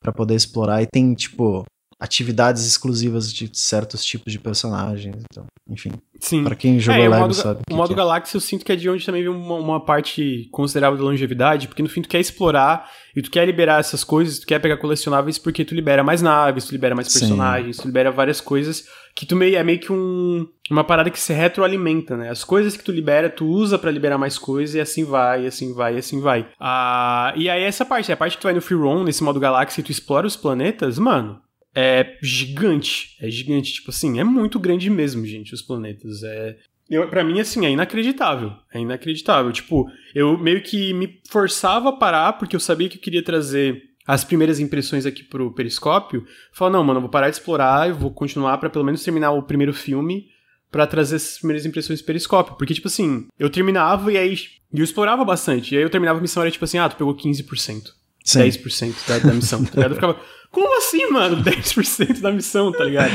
[0.00, 0.82] para poder explorar.
[0.82, 1.64] E tem, tipo,
[2.02, 5.22] atividades exclusivas de certos tipos de personagens.
[5.30, 5.92] Então, enfim.
[6.18, 6.42] Sim.
[6.42, 7.60] Pra quem jogou é, Lego o modo, sabe.
[7.70, 7.96] O modo é.
[7.96, 11.68] Galáxia eu sinto que é de onde também vem uma, uma, parte considerável da longevidade,
[11.68, 14.78] porque no fim tu quer explorar e tu quer liberar essas coisas, tu quer pegar
[14.78, 17.82] colecionáveis porque tu libera mais naves, tu libera mais personagens, Sim.
[17.82, 18.84] tu libera várias coisas
[19.14, 22.30] que tu meio, é meio que um, uma parada que se retroalimenta, né?
[22.30, 25.46] As coisas que tu libera, tu usa para liberar mais coisas e assim vai, e
[25.46, 26.48] assim vai, e assim vai.
[26.58, 29.38] Ah, e aí essa parte, a parte que tu vai no Free Roam, nesse modo
[29.38, 31.40] Galáxia e tu explora os planetas, mano,
[31.74, 33.16] é gigante.
[33.20, 36.22] É gigante, tipo assim, é muito grande mesmo, gente, os planetas.
[36.22, 36.56] É.
[36.90, 38.52] Eu, pra mim, assim, é inacreditável.
[38.72, 39.50] É inacreditável.
[39.52, 43.82] Tipo, eu meio que me forçava a parar, porque eu sabia que eu queria trazer
[44.06, 46.26] as primeiras impressões aqui pro periscópio.
[46.52, 49.30] Falar, não, mano, eu vou parar de explorar, eu vou continuar para pelo menos terminar
[49.32, 50.26] o primeiro filme
[50.70, 52.56] para trazer essas primeiras impressões do periscópio.
[52.56, 54.34] Porque, tipo assim, eu terminava e aí.
[54.72, 55.74] E eu explorava bastante.
[55.74, 57.90] E aí eu terminava a missão, era tipo assim, ah, tu pegou 15%.
[58.24, 58.40] Sim.
[58.40, 61.36] 10% da, da missão, tá Eu ficava, como assim, mano?
[61.42, 63.12] 10% da missão, tá ligado?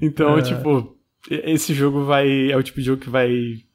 [0.00, 0.42] Então, é.
[0.42, 0.96] tipo,
[1.30, 2.50] esse jogo vai.
[2.50, 3.30] É o tipo de jogo que vai,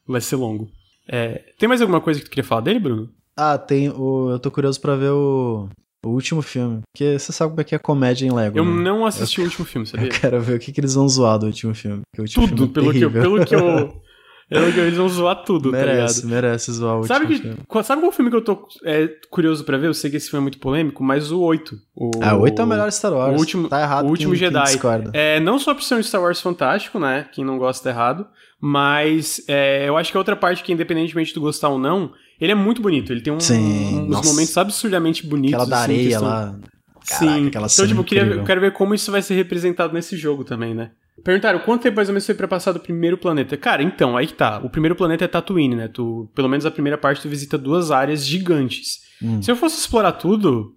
[0.05, 0.69] vai ser longo.
[1.07, 3.09] É, tem mais alguma coisa que tu queria falar dele, Bruno?
[3.35, 3.89] Ah, tem.
[3.89, 5.69] O, eu tô curioso pra ver o,
[6.05, 6.81] o último filme.
[6.91, 8.57] Porque você sabe como é que é comédia em Lego.
[8.57, 8.83] Eu né?
[8.83, 10.07] não assisti eu, o último filme, sabia?
[10.09, 12.01] Eu quero ver o que, que eles vão zoar do último filme.
[12.17, 14.01] Último Tudo, filme é pelo, que eu, pelo que eu.
[14.49, 16.41] Eles vão zoar tudo, merece, tá ligado?
[16.41, 17.57] Merece zoar o sabe que, filme.
[17.83, 19.87] Sabe qual filme que eu tô é, curioso pra ver?
[19.87, 21.75] Eu sei que esse filme é muito polêmico, mas o 8.
[21.93, 23.35] O, ah, o 8 é o melhor Star Wars.
[23.35, 24.77] O último, tá errado o último quem, Jedi.
[24.79, 27.27] Quem é, não só por ser um Star Wars fantástico, né?
[27.33, 28.25] Quem não gosta tá errado.
[28.59, 32.53] Mas é, eu acho que a outra parte que, independentemente de gostar ou não, ele
[32.53, 33.11] é muito bonito.
[33.11, 34.29] Ele tem um, Sim, uns nossa.
[34.29, 35.55] momentos absurdamente bonitos.
[35.55, 36.27] Aquela da assim, areia questão...
[36.27, 36.59] lá.
[37.07, 37.47] Caraca, Sim.
[37.47, 40.73] então, tipo, eu, queria, eu quero ver como isso vai ser representado nesse jogo também,
[40.73, 40.91] né?
[41.23, 43.57] Perguntaram quanto tempo mais ou menos foi pra passar do primeiro planeta.
[43.57, 44.59] Cara, então, aí que tá.
[44.59, 45.87] O primeiro planeta é Tatooine, né?
[45.87, 48.99] Tu, pelo menos a primeira parte, tu visita duas áreas gigantes.
[49.21, 49.41] Hum.
[49.41, 50.75] Se eu fosse explorar tudo,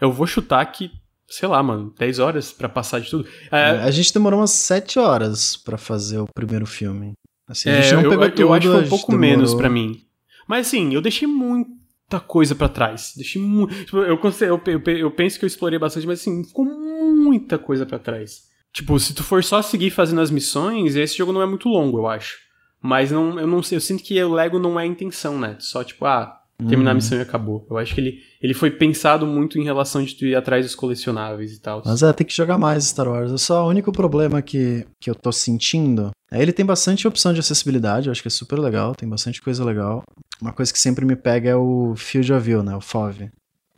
[0.00, 0.90] eu vou chutar que,
[1.28, 3.28] sei lá, mano, 10 horas para passar de tudo.
[3.50, 7.12] É, a gente demorou umas 7 horas para fazer o primeiro filme.
[7.48, 9.30] Assim, a gente é, não pegou eu, tudo, eu acho que foi um pouco demorou...
[9.30, 10.00] menos para mim.
[10.46, 13.12] Mas assim, eu deixei muita coisa para trás.
[13.16, 13.74] Deixei muito.
[13.84, 17.84] Tipo, eu, eu, eu, eu penso que eu explorei bastante, mas assim, ficou muita coisa
[17.84, 18.49] para trás.
[18.72, 21.98] Tipo, se tu for só seguir fazendo as missões, esse jogo não é muito longo,
[21.98, 22.38] eu acho.
[22.80, 25.56] Mas não, eu não sei, eu sinto que o Lego não é a intenção, né?
[25.58, 26.96] Só tipo, ah, terminar a uhum.
[26.96, 27.66] missão e acabou.
[27.70, 30.74] Eu acho que ele, ele foi pensado muito em relação de tu ir atrás dos
[30.74, 31.82] colecionáveis e tal.
[31.84, 33.40] Mas é, tem que jogar mais Star Wars.
[33.42, 37.40] Só o único problema que, que eu tô sentindo é ele tem bastante opção de
[37.40, 40.02] acessibilidade, eu acho que é super legal, tem bastante coisa legal.
[40.40, 42.74] Uma coisa que sempre me pega é o Field of View, né?
[42.74, 43.30] O FOV.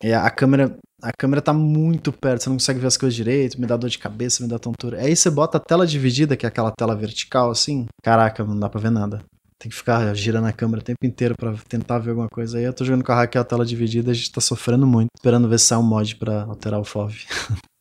[0.02, 3.60] E a câmera, a câmera tá muito perto, você não consegue ver as coisas direito,
[3.60, 5.00] me dá dor de cabeça, me dá tontura.
[5.00, 7.86] Aí você bota a tela dividida, que é aquela tela vertical assim.
[8.02, 9.20] Caraca, não dá pra ver nada.
[9.58, 12.58] Tem que ficar girando a câmera o tempo inteiro para tentar ver alguma coisa.
[12.58, 15.08] Aí eu tô jogando com a Raquel a tela dividida, a gente tá sofrendo muito,
[15.16, 17.14] esperando ver se sai um mod pra alterar o FOV.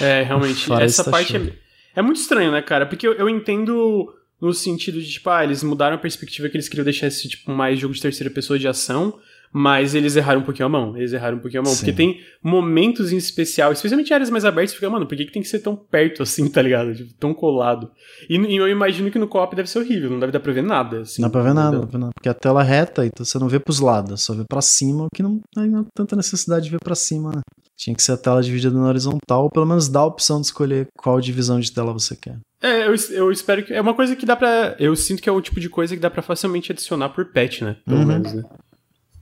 [0.00, 1.52] É, realmente, essa tá parte é,
[1.96, 2.86] é, muito estranho, né, cara?
[2.86, 6.68] Porque eu, eu entendo no sentido de, tipo, ah, eles mudaram a perspectiva que eles
[6.68, 9.18] queriam deixar esse, tipo, mais jogo de terceira pessoa de ação,
[9.52, 10.96] mas eles erraram um pouquinho a mão.
[10.96, 11.72] Eles erraram um pouquinho a mão.
[11.72, 11.78] Sim.
[11.78, 15.42] Porque tem momentos em especial, especialmente áreas mais abertas, fica, mano, por que, que tem
[15.42, 16.94] que ser tão perto assim, tá ligado?
[16.94, 17.90] Tipo, tão colado.
[18.28, 20.62] E, e, eu imagino que no co-op deve ser horrível, não deve dar pra ver
[20.62, 21.00] nada.
[21.00, 23.24] Assim, não dá pra ver nada, pra ver nada, porque a tela é reta, então
[23.24, 26.64] você não vê pros lados, só vê pra cima, o que não tem tanta necessidade
[26.64, 27.40] de ver pra cima, né?
[27.76, 30.46] Tinha que ser a tela dividida na horizontal, ou pelo menos dá a opção de
[30.46, 32.36] escolher qual divisão de tela você quer.
[32.60, 33.72] É, eu, eu espero que.
[33.72, 34.74] É uma coisa que dá pra.
[34.80, 37.62] Eu sinto que é o tipo de coisa que dá pra facilmente adicionar por patch,
[37.62, 37.76] né?
[37.86, 38.06] Pelo uhum.
[38.06, 38.42] menos, né?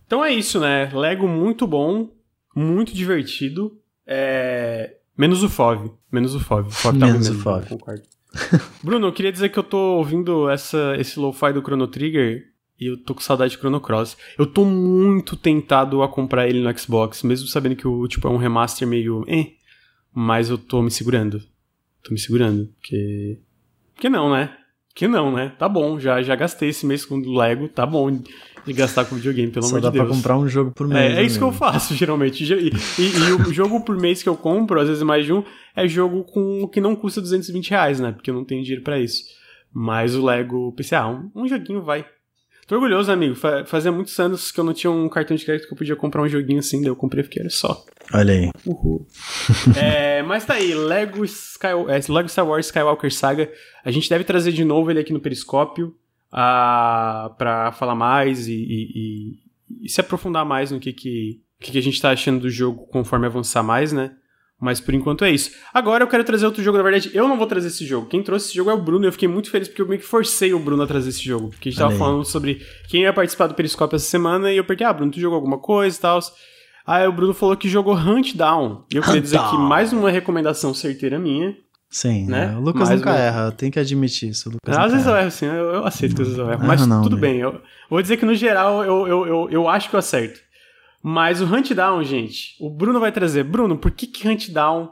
[0.07, 0.91] Então é isso, né?
[0.93, 2.09] Lego muito bom,
[2.55, 3.79] muito divertido.
[4.07, 4.97] É...
[5.17, 5.91] Menos o FOV.
[6.11, 6.69] Menos o FOV.
[6.69, 7.69] O FOV tá Menos o FOV.
[7.69, 8.03] Concordo.
[8.83, 12.45] Bruno, eu queria dizer que eu tô ouvindo essa, esse lo-fi do Chrono Trigger
[12.79, 14.17] e eu tô com saudade de Chrono Cross.
[14.39, 18.31] Eu tô muito tentado a comprar ele no Xbox, mesmo sabendo que o tipo é
[18.31, 19.25] um remaster meio.
[19.27, 19.53] Eh,
[20.15, 21.43] mas eu tô me segurando.
[22.03, 23.41] Tô me segurando, porque.
[23.99, 24.55] Que não, né?
[24.95, 25.55] Que não, né?
[25.59, 28.11] Tá bom, já, já gastei esse mês com o Lego, tá bom
[28.67, 29.95] de gastar com videogame, pelo Só amor de Deus.
[29.95, 31.17] Só dá pra comprar um jogo por mês.
[31.17, 32.45] É, é isso que eu faço, geralmente.
[32.45, 35.45] E, e, e, o jogo por mês que eu compro, às vezes mais de um,
[35.75, 38.13] é jogo com que não custa 220 reais, né?
[38.13, 39.23] Porque eu não tenho dinheiro para isso.
[39.73, 42.05] Mas o Lego PCA, um, um joguinho vai.
[42.67, 43.37] Tô orgulhoso, amigo.
[43.67, 46.23] Fazia muitos anos que eu não tinha um cartão de crédito que eu podia comprar
[46.23, 47.85] um joguinho assim, daí eu comprei porque era só.
[48.13, 48.51] Olha aí.
[48.67, 49.07] Uhul.
[49.81, 53.53] é, mas tá aí, Lego, Sky, é, Lego Star Wars Skywalker Saga.
[53.85, 55.95] A gente deve trazer de novo ele aqui no Periscópio
[56.31, 59.39] para falar mais e, e,
[59.83, 63.27] e, se aprofundar mais no que, que, que a gente tá achando do jogo conforme
[63.27, 64.13] avançar mais, né?
[64.59, 65.51] Mas por enquanto é isso.
[65.73, 66.79] Agora eu quero trazer outro jogo.
[66.79, 68.09] Na verdade, eu não vou trazer esse jogo.
[68.09, 69.05] Quem trouxe esse jogo é o Bruno.
[69.05, 71.23] E eu fiquei muito feliz porque eu meio que forcei o Bruno a trazer esse
[71.23, 71.51] jogo.
[71.51, 74.51] Porque a gente tava falando sobre quem ia participar do Periscópio essa semana.
[74.51, 76.21] E eu perguntei, ah, Bruno, tu jogou alguma coisa e tal?
[76.87, 78.87] Aí o Bruno falou que jogou Hunt Down.
[78.91, 81.55] E eu queria dizer que mais uma recomendação certeira minha.
[81.89, 82.53] Sim, né?
[82.53, 82.57] É.
[82.57, 84.51] o Lucas Mas, nunca erra, tem que admitir isso.
[84.51, 85.17] Lucas às vezes erra.
[85.17, 86.67] eu erro, sim, eu, eu aceito que às vezes eu erro.
[86.67, 89.89] Mas não, tudo bem, eu vou dizer que no geral eu, eu, eu, eu acho
[89.89, 90.41] que eu acerto.
[91.03, 93.45] Mas o Hunt Down, gente, o Bruno vai trazer.
[93.45, 94.91] Bruno, por que, que Hunt Down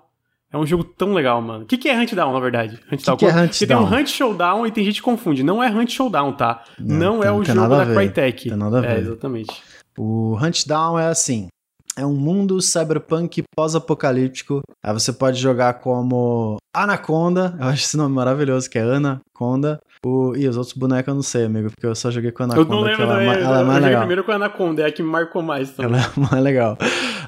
[0.53, 1.65] é um jogo tão legal, mano?
[1.65, 2.79] O que, que é Hunt Down, na verdade?
[2.93, 3.17] Hunt que Down.
[3.17, 3.89] Que é Hunt Porque Down?
[3.89, 5.43] tem um Hunt Showdown e tem gente que confunde.
[5.43, 6.63] Não é Hunt Showdown, tá?
[6.79, 8.49] Não, não é tem, é o jogo da Crytek.
[8.49, 8.97] Tem nada a é, ver.
[8.97, 9.63] É, exatamente.
[9.99, 11.49] O Hunt Down é assim:
[11.97, 14.61] é um mundo cyberpunk pós-apocalíptico.
[14.83, 19.81] Aí você pode jogar como Anaconda, eu acho esse nome maravilhoso, que é Anaconda.
[20.05, 20.37] O...
[20.37, 22.69] E os outros bonecos eu não sei, amigo, porque eu só joguei com a Anaconda.
[22.69, 24.01] Eu não lembro, ela, é, ela é mais eu legal.
[24.01, 25.71] primeiro com a Anaconda, é a que me marcou mais.
[25.71, 25.99] Também.
[25.99, 26.77] Ela é mais legal.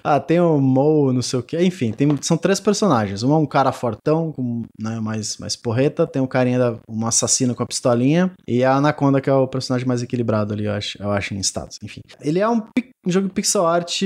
[0.03, 1.61] Ah, tem o Mo, não sei o que.
[1.63, 3.23] Enfim, tem, são três personagens.
[3.23, 6.07] Um é um cara fortão, com, né, mais, mais porreta.
[6.07, 8.31] Tem o carinha, da, um assassino com a pistolinha.
[8.47, 11.39] E a Anaconda, que é o personagem mais equilibrado ali, eu acho, eu acho em
[11.39, 11.79] status.
[11.83, 12.03] Enfim.
[12.21, 12.63] Ele é um,
[13.07, 14.01] um jogo pixel art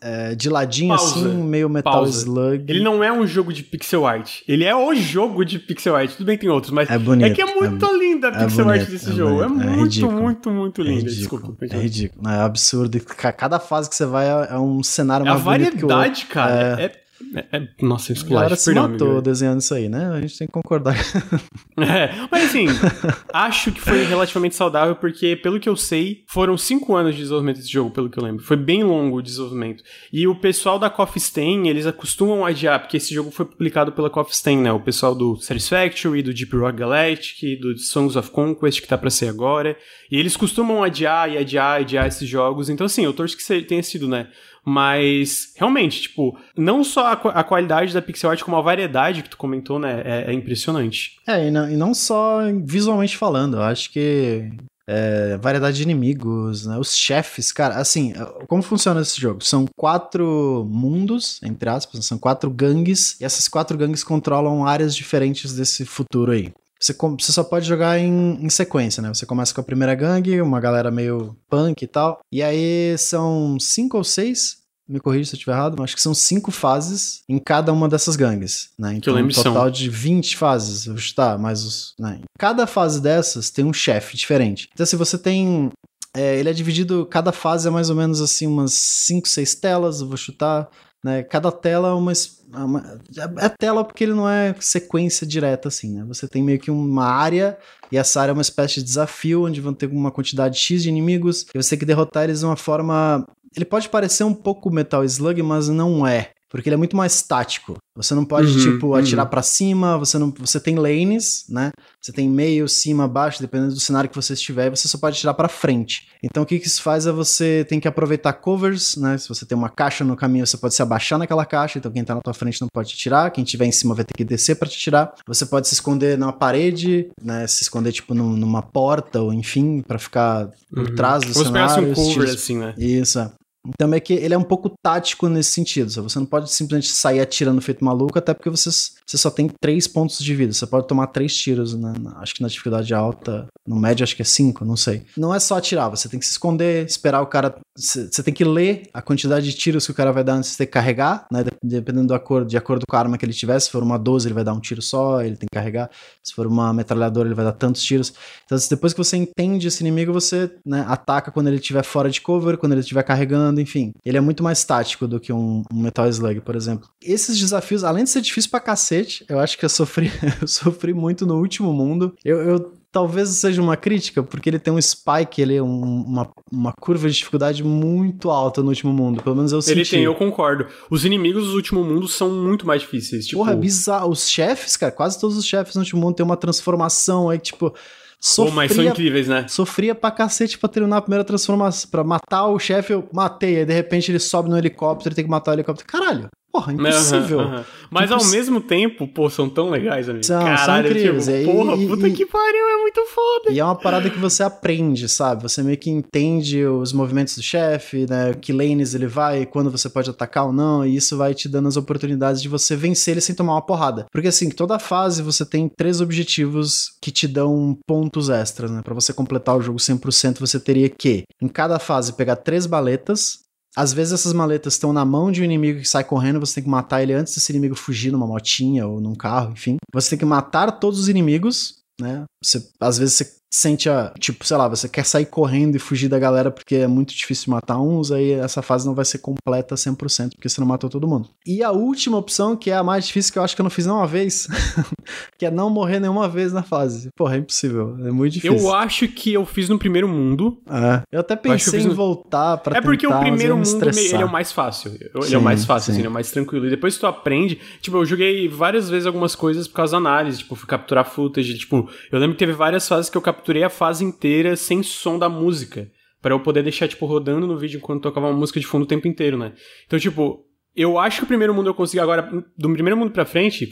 [0.00, 1.20] é, de ladinho, Pausa.
[1.20, 2.18] assim, meio Metal Pausa.
[2.22, 2.64] Slug.
[2.66, 4.40] Ele não é um jogo de pixel art.
[4.48, 6.10] Ele é o jogo de pixel art.
[6.12, 8.44] Tudo bem tem outros, mas é, bonito, é que é muito é, linda a é
[8.44, 9.42] pixel bonito, art desse é jogo.
[9.42, 10.12] É, muito, ridículo.
[10.12, 11.10] muito, muito linda.
[11.10, 11.54] Desculpa.
[11.60, 12.28] É ridículo.
[12.28, 12.98] É absurdo.
[13.00, 15.84] Cada fase que você vai é um cenário mais bonito.
[15.84, 18.54] A variedade, cara, é é, é, nossa, isso claro.
[18.56, 20.10] se matou desenhando isso aí, né?
[20.12, 20.96] A gente tem que concordar.
[21.78, 22.66] é, mas assim,
[23.32, 27.56] acho que foi relativamente saudável, porque, pelo que eu sei, foram cinco anos de desenvolvimento
[27.56, 28.44] desse jogo, pelo que eu lembro.
[28.44, 29.82] Foi bem longo o desenvolvimento.
[30.12, 34.08] E o pessoal da Coffee Stain, eles acostumam adiar, porque esse jogo foi publicado pela
[34.08, 34.72] Coffee Stain, né?
[34.72, 39.10] O pessoal do Satisfactory, do Deep Rock Galactic, do Songs of Conquest, que tá pra
[39.10, 39.76] ser agora.
[40.10, 42.70] E eles costumam adiar e adiar e adiar esses jogos.
[42.70, 44.28] Então, assim, eu torço que tenha sido, né?
[44.68, 49.30] Mas, realmente, tipo, não só a, a, qualidade da pixel art, como a variedade que
[49.30, 50.02] tu comentou, né?
[50.04, 51.12] É, é impressionante.
[51.26, 54.52] É, e não, e não, só visualmente falando, eu acho que.
[54.86, 56.76] É, variedade de inimigos, né?
[56.76, 58.12] Os chefes, cara, assim,
[58.46, 59.42] como funciona esse jogo?
[59.42, 65.54] São quatro mundos, entre aspas, são quatro gangues, e essas quatro gangues controlam áreas diferentes
[65.54, 66.52] desse futuro aí.
[66.80, 69.08] Você, você só pode jogar em, em, sequência, né?
[69.08, 72.20] Você começa com a primeira gangue, uma galera meio punk e tal.
[72.30, 74.57] E aí são cinco ou seis
[74.88, 78.16] me corrija se eu estiver errado, acho que são cinco fases em cada uma dessas
[78.16, 78.94] gangues, né?
[78.94, 79.70] Então, um total são.
[79.70, 82.20] de 20 fases, eu vou chutar, mas os, né?
[82.38, 84.70] Cada fase dessas tem um chefe diferente.
[84.72, 85.70] Então, se você tem
[86.14, 90.00] é, ele é dividido, cada fase é mais ou menos assim, umas 5, 6 telas,
[90.00, 90.68] eu vou chutar.
[91.04, 91.22] Né?
[91.22, 93.00] Cada tela é uma, é uma,
[93.38, 96.04] É tela porque ele não é sequência direta, assim, né?
[96.08, 97.56] Você tem meio que uma área,
[97.90, 100.88] e essa área é uma espécie de desafio, onde vão ter uma quantidade X de
[100.88, 103.24] inimigos, e você tem que derrotar eles de uma forma
[103.56, 106.32] ele pode parecer um pouco Metal Slug, mas não é.
[106.50, 107.76] Porque ele é muito mais tático.
[107.94, 109.30] Você não pode, uhum, tipo, atirar uhum.
[109.30, 110.32] para cima, você não.
[110.38, 111.70] Você tem lanes, né?
[112.00, 115.34] Você tem meio, cima, baixo, dependendo do cenário que você estiver, você só pode atirar
[115.34, 116.08] para frente.
[116.22, 119.18] Então o que, que isso faz é você tem que aproveitar covers, né?
[119.18, 122.04] Se você tem uma caixa no caminho, você pode se abaixar naquela caixa, então quem
[122.04, 124.54] tá na tua frente não pode atirar, quem tiver em cima vai ter que descer
[124.54, 125.12] para te atirar.
[125.26, 127.46] Você pode se esconder na parede, né?
[127.46, 130.94] Se esconder, tipo, numa porta, ou enfim, para ficar por uhum.
[130.94, 131.90] trás do Como cenário.
[131.90, 132.74] um cover, assim, né?
[132.78, 133.18] Isso.
[133.18, 133.37] É.
[133.68, 135.90] Então é que ele é um pouco tático nesse sentido.
[135.90, 139.86] Você não pode simplesmente sair atirando feito maluco, até porque você, você só tem três
[139.86, 140.52] pontos de vida.
[140.52, 141.76] Você pode tomar três tiros,
[142.16, 145.04] acho que na dificuldade alta, no médio acho que é cinco, não sei.
[145.16, 147.56] Não é só atirar, você tem que se esconder, esperar o cara.
[147.76, 150.58] Você tem que ler a quantidade de tiros que o cara vai dar antes de
[150.58, 151.44] que carregar, né?
[151.62, 152.08] Dependendo
[152.46, 153.58] de acordo com a arma que ele tiver.
[153.60, 155.90] Se for uma 12, ele vai dar um tiro só, ele tem que carregar.
[156.22, 158.12] Se for uma metralhadora, ele vai dar tantos tiros.
[158.44, 162.20] Então, depois que você entende esse inimigo, você né, ataca quando ele estiver fora de
[162.20, 163.92] cover, quando ele estiver carregando enfim.
[164.04, 166.88] Ele é muito mais tático do que um, um, Metal Slug, por exemplo.
[167.02, 170.94] Esses desafios, além de ser difícil pra cacete, eu acho que eu sofri, eu sofri
[170.94, 172.14] muito no último mundo.
[172.24, 176.30] Eu, eu talvez seja uma crítica, porque ele tem um spike, ele é um, uma,
[176.50, 179.22] uma curva de dificuldade muito alta no último mundo.
[179.22, 179.78] Pelo menos eu senti.
[179.78, 180.66] Ele tem, eu concordo.
[180.90, 183.26] Os inimigos do último mundo são muito mais difíceis.
[183.26, 183.38] Tipo...
[183.38, 184.10] Porra, é bizarro.
[184.10, 187.74] Os chefes, cara, quase todos os chefes no último mundo têm uma transformação aí, tipo.
[188.20, 189.46] Sofria, Pô, mas são incríveis, né?
[189.48, 191.88] Sofria pra cacete pra terminar a primeira transformação.
[191.90, 193.58] Pra matar o chefe, eu matei.
[193.58, 195.86] Aí de repente ele sobe no helicóptero e tem que matar o helicóptero.
[195.86, 196.28] Caralho.
[196.50, 197.40] Porra, impossível.
[197.40, 197.64] Uhum, uhum.
[197.90, 200.24] Mas ao mesmo tempo, pô, são tão legais, amigo.
[200.24, 201.26] São, Caralho, são incríveis.
[201.26, 203.52] Tipo, porra, e, puta e, que pariu, é muito foda.
[203.52, 205.42] E é uma parada que você aprende, sabe?
[205.42, 208.34] Você meio que entende os movimentos do chefe, né?
[208.34, 211.68] Que lanes ele vai, quando você pode atacar ou não, e isso vai te dando
[211.68, 214.06] as oportunidades de você vencer ele sem tomar uma porrada.
[214.10, 218.80] Porque assim, toda fase você tem três objetivos que te dão pontos extras, né?
[218.82, 223.47] Pra você completar o jogo 100%, você teria que, em cada fase, pegar três baletas,
[223.78, 226.64] às vezes essas maletas estão na mão de um inimigo que sai correndo, você tem
[226.64, 229.76] que matar ele antes desse inimigo fugir numa motinha ou num carro, enfim.
[229.94, 232.24] Você tem que matar todos os inimigos, né?
[232.42, 234.12] Você, às vezes você sente a.
[234.18, 237.50] Tipo, sei lá, você quer sair correndo e fugir da galera porque é muito difícil
[237.50, 241.08] matar uns, aí essa fase não vai ser completa 100%, porque você não matou todo
[241.08, 241.28] mundo.
[241.46, 243.70] E a última opção, que é a mais difícil, que eu acho que eu não
[243.70, 244.48] fiz nenhuma vez,
[245.38, 247.10] que é não morrer nenhuma vez na fase.
[247.16, 247.96] Porra, é impossível.
[248.04, 248.56] É muito difícil.
[248.56, 250.58] Eu acho que eu fiz no primeiro mundo.
[250.68, 251.02] É.
[251.10, 251.94] Eu até pensei eu em no...
[251.94, 254.92] voltar pra É porque tentar, o primeiro mundo ele é o mais fácil.
[254.92, 256.66] Ele sim, é o mais fácil, assim, ele é o mais tranquilo.
[256.66, 257.58] E depois tu aprende.
[257.80, 260.38] Tipo, eu joguei várias vezes algumas coisas por causa da análise.
[260.38, 261.56] Tipo, fui capturar footage.
[261.56, 265.18] Tipo, eu lembro que teve várias fases que eu capturei a fase inteira sem som
[265.18, 265.90] da música.
[266.20, 268.86] para eu poder deixar, tipo, rodando no vídeo enquanto tocava uma música de fundo o
[268.86, 269.52] tempo inteiro, né?
[269.86, 272.22] Então, tipo, eu acho que o primeiro mundo eu consegui agora.
[272.56, 273.70] Do primeiro mundo pra frente.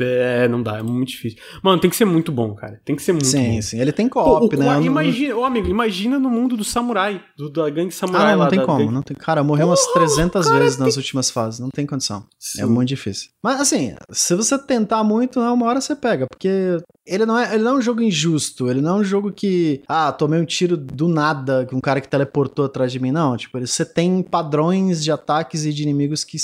[0.00, 1.38] É, não dá, é muito difícil.
[1.62, 2.80] Mano, tem que ser muito bom, cara.
[2.84, 3.44] Tem que ser muito sim, bom.
[3.44, 3.80] Sim, sim.
[3.80, 4.82] Ele tem co-op, né?
[4.82, 8.44] Imagina, ô amigo, imagina no mundo do samurai, do, da gangue samurai ah, não, lá.
[8.44, 8.92] Não tem como, gangue...
[8.92, 9.16] não tem.
[9.16, 10.86] Cara, morreu umas 300 cara, vezes tem...
[10.86, 12.18] nas últimas fases, não tem condição.
[12.18, 12.62] É sim.
[12.62, 13.30] É muito difícil.
[13.42, 17.54] Mas assim, se você tentar muito, né, uma hora você pega, porque ele não, é,
[17.54, 20.44] ele não é um jogo injusto, ele não é um jogo que, ah, tomei um
[20.44, 23.36] tiro do nada com um cara que teleportou atrás de mim, não.
[23.36, 26.38] Tipo, você tem padrões de ataques e de inimigos que,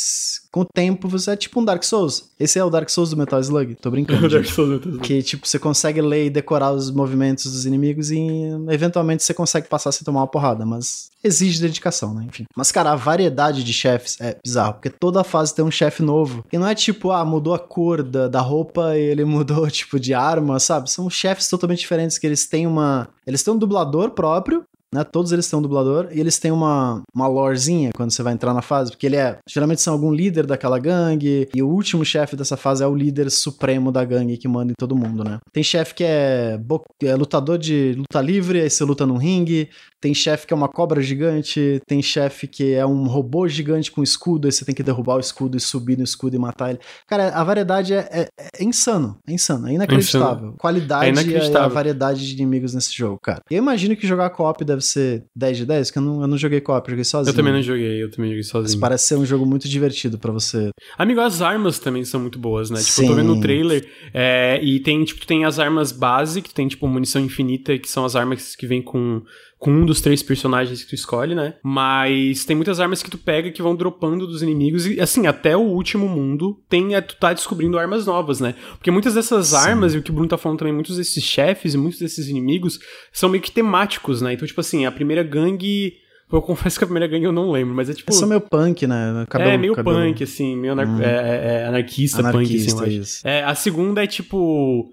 [0.50, 2.30] com o tempo, você é tipo um Dark Souls.
[2.38, 4.28] Esse é o Dark Souls do Metal Slug, tô brincando.
[4.28, 5.06] Dark Souls do Metal Slug.
[5.06, 8.20] Que, tipo, você consegue ler e decorar os movimentos dos inimigos e,
[8.68, 12.26] eventualmente, você consegue passar sem tomar uma porrada, mas exige dedicação, né?
[12.28, 12.44] Enfim.
[12.54, 16.44] Mas, cara, a variedade de chefes é bizarro, porque toda fase tem um chefe novo.
[16.52, 19.98] E não é tipo, ah, mudou a cor da, da roupa e ele mudou, tipo,
[19.98, 20.90] de arma sabe?
[20.90, 23.08] São chefes totalmente diferentes que eles têm uma.
[23.26, 25.04] Eles têm um dublador próprio, né?
[25.04, 28.52] Todos eles têm um dublador e eles têm uma, uma lorezinha quando você vai entrar
[28.52, 29.38] na fase, porque ele é.
[29.48, 33.30] Geralmente são algum líder daquela gangue, e o último chefe dessa fase é o líder
[33.30, 35.38] supremo da gangue que manda em todo mundo, né?
[35.52, 36.58] Tem chefe que é,
[37.02, 39.68] é lutador de luta livre, aí você luta num ringue.
[40.00, 44.02] Tem chefe que é uma cobra gigante, tem chefe que é um robô gigante com
[44.02, 46.80] escudo, aí você tem que derrubar o escudo e subir no escudo e matar ele.
[47.06, 50.36] Cara, a variedade é, é, é insano, é insano, é inacreditável.
[50.36, 50.54] Insano.
[50.58, 51.60] Qualidade é inacreditável.
[51.60, 53.42] e a variedade de inimigos nesse jogo, cara.
[53.50, 56.38] Eu imagino que jogar co-op deve ser 10 de 10, porque eu não, eu não
[56.38, 57.32] joguei co-op, eu joguei sozinho.
[57.32, 58.72] Eu também não joguei, eu também joguei sozinho.
[58.72, 60.70] Mas parece ser um jogo muito divertido para você.
[60.96, 62.78] Amigo, as armas também são muito boas, né?
[62.80, 63.02] Tipo, Sim.
[63.02, 66.68] eu tô vendo o trailer é, e tem, tipo, tem as armas base, que tem,
[66.68, 69.22] tipo, munição infinita, que são as armas que vêm com
[69.60, 71.52] com um dos três personagens que tu escolhe, né?
[71.62, 75.54] Mas tem muitas armas que tu pega que vão dropando dos inimigos e, assim, até
[75.54, 78.54] o último mundo tem, é, tu tá descobrindo armas novas, né?
[78.70, 79.56] Porque muitas dessas Sim.
[79.56, 82.26] armas, e o que o Bruno tá falando também, muitos desses chefes e muitos desses
[82.26, 82.80] inimigos
[83.12, 84.32] são meio que temáticos, né?
[84.32, 85.92] Então, tipo assim, a primeira gangue...
[86.32, 88.10] Eu confesso que a primeira gangue eu não lembro, mas é tipo.
[88.12, 89.26] É só meio punk, né?
[89.28, 89.98] Cabelo, é, meio cabelo...
[89.98, 90.86] punk, assim, meio anar...
[90.86, 91.02] hum.
[91.02, 93.28] é, é, é anarquista, anarquista, punk, assim, isso.
[93.28, 94.88] É, a segunda é tipo.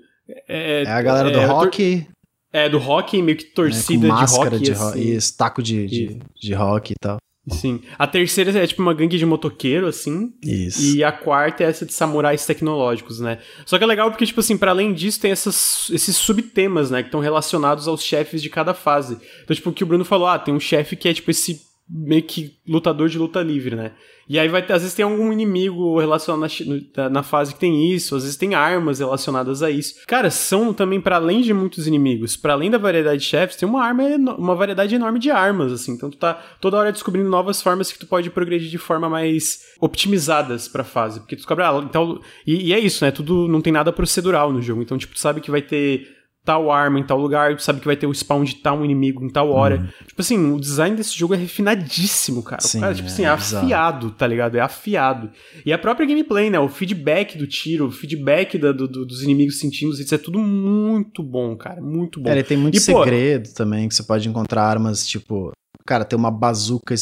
[0.49, 2.07] É, é a galera do é, rock.
[2.51, 4.59] É, do rock, meio que torcida é, de rock.
[4.59, 4.99] De assim.
[4.99, 7.17] E esse taco de, de, de rock e tal.
[7.49, 7.81] Sim.
[7.97, 10.33] A terceira é tipo uma gangue de motoqueiro, assim.
[10.43, 10.81] Isso.
[10.81, 13.39] E a quarta é essa de samurais tecnológicos, né?
[13.65, 17.01] Só que é legal porque, tipo assim, para além disso, tem essas, esses subtemas, né?
[17.01, 19.17] Que estão relacionados aos chefes de cada fase.
[19.43, 21.66] Então, tipo, o que o Bruno falou, ah, tem um chefe que é, tipo, esse
[21.89, 23.93] meio que lutador de luta livre, né?
[24.29, 26.49] E aí vai ter, às vezes tem algum inimigo relacionado
[26.97, 29.95] na, na, fase que tem isso, às vezes tem armas relacionadas a isso.
[30.05, 33.67] Cara, são também, para além de muitos inimigos, para além da variedade de chefes, tem
[33.67, 34.03] uma arma,
[34.37, 35.93] uma variedade enorme de armas, assim.
[35.93, 39.61] Então tu tá toda hora descobrindo novas formas que tu pode progredir de forma mais
[39.79, 41.21] optimizadas pra fase.
[41.21, 42.19] Porque tu descobre, ah, então.
[42.45, 43.11] E, e é isso, né?
[43.11, 44.81] Tudo não tem nada procedural no jogo.
[44.81, 46.16] Então, tipo, tu sabe que vai ter
[46.47, 49.29] tal arma em tal lugar, sabe que vai ter o spawn de tal inimigo em
[49.29, 49.79] tal hora.
[49.79, 49.87] Uhum.
[50.07, 52.61] Tipo assim, o design desse jogo é refinadíssimo, cara.
[52.61, 54.55] Sim, o cara, tipo assim, é, é afiado, tá ligado?
[54.55, 55.29] É afiado.
[55.65, 56.57] E a própria gameplay, né?
[56.57, 60.39] O feedback do tiro, o feedback da, do, do, dos inimigos sentindo, isso é tudo
[60.39, 61.81] muito bom, cara.
[61.81, 62.29] Muito bom.
[62.29, 65.51] É, ele tem muito e, segredo pô, também, que você pode encontrar armas, tipo...
[65.85, 66.93] Cara, tem uma bazuca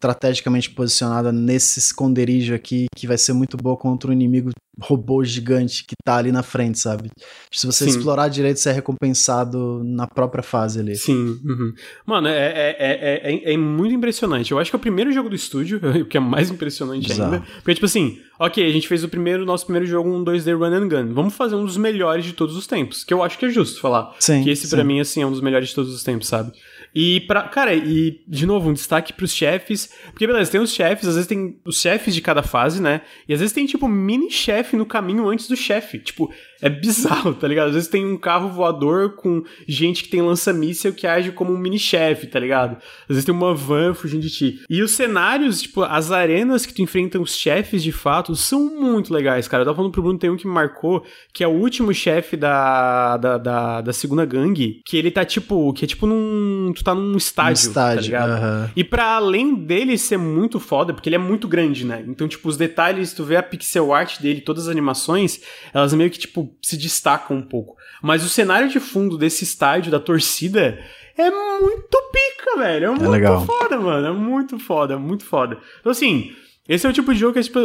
[0.00, 5.84] estrategicamente posicionada nesse esconderijo aqui, que vai ser muito boa contra um inimigo robô gigante
[5.84, 7.10] que tá ali na frente, sabe?
[7.52, 7.90] Se você Sim.
[7.90, 10.96] explorar direito, você é recompensado na própria fase ali.
[10.96, 11.38] Sim.
[11.44, 11.74] Uhum.
[12.06, 14.50] Mano, é, é, é, é, muito impressionante.
[14.50, 17.34] Eu acho que é o primeiro jogo do estúdio, o que é mais impressionante Exato.
[17.34, 17.46] ainda.
[17.56, 20.72] Porque, tipo assim, ok, a gente fez o primeiro, nosso primeiro jogo, um 2D Run
[20.72, 21.14] and Gun.
[21.14, 23.04] Vamos fazer um dos melhores de todos os tempos.
[23.04, 24.14] Que eu acho que é justo falar.
[24.18, 26.52] Sim, que esse, para mim, assim, é um dos melhores de todos os tempos, sabe?
[26.94, 27.44] E pra.
[27.48, 29.92] Cara, e de novo, um destaque pros chefes.
[30.10, 33.02] Porque, beleza, tem os chefes, às vezes tem os chefes de cada fase, né?
[33.28, 35.98] E às vezes tem, tipo, mini-chefe no caminho antes do chefe.
[35.98, 37.68] Tipo, é bizarro, tá ligado?
[37.68, 41.58] Às vezes tem um carro voador com gente que tem lança-míssel que age como um
[41.58, 42.76] mini-chefe, tá ligado?
[43.02, 44.60] Às vezes tem uma van fugindo de ti.
[44.68, 49.12] E os cenários, tipo, as arenas que tu enfrenta os chefes de fato são muito
[49.12, 49.62] legais, cara.
[49.62, 52.36] Eu tava falando pro Bruno, tem um que me marcou, que é o último chefe
[52.36, 56.72] da, da, da, da, segunda gangue, que ele tá tipo, que é tipo num.
[56.74, 58.30] Tu tá num estádio, um estádio tá ligado?
[58.30, 58.70] Uh -huh.
[58.76, 62.04] E para além dele ser muito foda, porque ele é muito grande, né?
[62.06, 65.40] Então, tipo, os detalhes, tu vê a pixel art dele, todas as animações,
[65.72, 67.76] elas meio que, tipo, tipo, se destaca um pouco.
[68.02, 70.78] Mas o cenário de fundo desse estádio, da torcida,
[71.16, 72.84] é muito pica, velho.
[72.84, 73.44] É, é muito legal.
[73.44, 74.06] foda, mano.
[74.06, 75.58] É muito foda, é muito foda.
[75.80, 76.32] Então, assim,
[76.68, 77.60] esse é o tipo de jogo que é, tipo,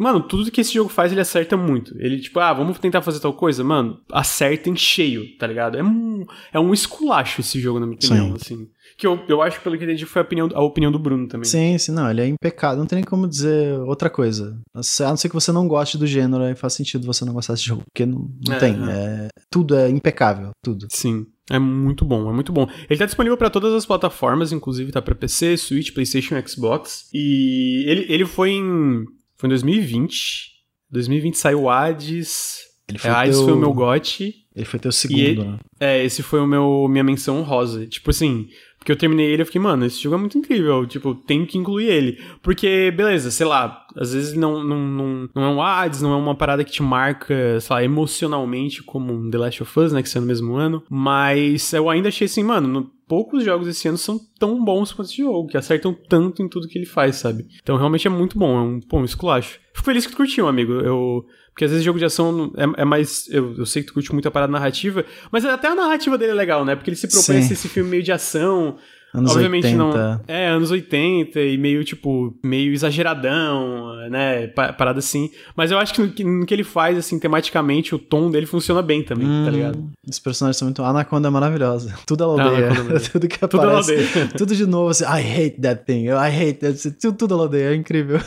[0.00, 1.94] Mano, tudo que esse jogo faz, ele acerta muito.
[1.98, 3.62] Ele, tipo, ah, vamos tentar fazer tal coisa?
[3.62, 5.76] Mano, acerta em cheio, tá ligado?
[5.76, 6.24] É um,
[6.54, 8.54] é um esculacho esse jogo, na minha opinião, sim.
[8.54, 8.70] assim.
[9.00, 11.48] Que eu, eu acho, pelo que entendi, foi a opinião, a opinião do Bruno também.
[11.48, 12.76] Sim, sim, não, ele é impecável.
[12.78, 14.60] Não tem nem como dizer outra coisa.
[14.74, 17.54] A não ser que você não goste do gênero, aí faz sentido você não gostar
[17.54, 17.82] desse jogo.
[17.90, 18.74] Porque não, não é, tem.
[18.74, 18.90] É.
[18.90, 20.86] É, tudo é impecável, tudo.
[20.90, 21.24] Sim.
[21.50, 22.68] É muito bom, é muito bom.
[22.90, 27.08] Ele tá disponível para todas as plataformas, inclusive tá para PC, Switch, PlayStation Xbox.
[27.10, 29.06] E ele, ele foi em
[29.38, 30.50] foi em 2020.
[30.90, 32.58] 2020 saiu o Hades.
[32.86, 33.44] Ele foi é, Hades teu...
[33.46, 34.34] foi o meu gote.
[34.54, 35.58] Ele foi teu segundo, né?
[35.80, 37.86] É, esse foi o meu minha menção rosa.
[37.86, 38.48] Tipo assim,
[38.80, 40.86] porque eu terminei ele e fiquei, mano, esse jogo é muito incrível.
[40.86, 42.18] Tipo, tenho que incluir ele.
[42.42, 46.16] Porque, beleza, sei lá, às vezes não, não, não, não é um Hades, não é
[46.16, 50.02] uma parada que te marca, sei lá, emocionalmente como um The Last of Us, né,
[50.02, 50.82] que saiu no mesmo ano.
[50.88, 55.08] Mas eu ainda achei assim, mano, no, poucos jogos esse ano são tão bons quanto
[55.08, 57.46] esse jogo, que acertam tanto em tudo que ele faz, sabe?
[57.62, 59.59] Então realmente é muito bom, é um, um esculacho.
[59.80, 60.74] Fico feliz que tu curtiu, amigo.
[60.74, 63.26] Eu, porque às vezes jogo de ação é, é mais.
[63.30, 66.32] Eu, eu, sei que tu curte muito a parada narrativa, mas até a narrativa dele
[66.32, 66.76] é legal, né?
[66.76, 68.76] Porque ele se propõe a ser esse filme meio de ação.
[69.12, 69.76] Anos Obviamente 80.
[69.78, 70.20] não.
[70.28, 74.46] É, anos 80 e meio, tipo, meio exageradão, né?
[74.46, 75.30] Parada assim.
[75.56, 78.46] Mas eu acho que no, que no, que ele faz, assim, tematicamente, o tom dele
[78.46, 79.90] funciona bem também, tá hum, tá ligado?
[80.08, 80.82] Os personagens são muito.
[80.82, 81.92] A Anaconda é maravilhosa.
[82.06, 82.66] Tudo ela odeia.
[82.66, 83.48] É tudo que aparece.
[83.48, 84.28] Tudo ela odeia.
[84.38, 86.06] tudo de novo, assim, I hate that thing.
[86.06, 86.90] I hate that.
[86.92, 87.70] Tudo, tudo ela odeia.
[87.70, 88.20] É incrível.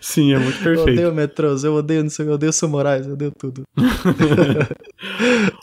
[0.00, 0.88] Sim, é muito perfeito.
[0.88, 3.62] Eu odeio metrôs, eu odeio, não sei, eu odeio samurais, eu odeio tudo.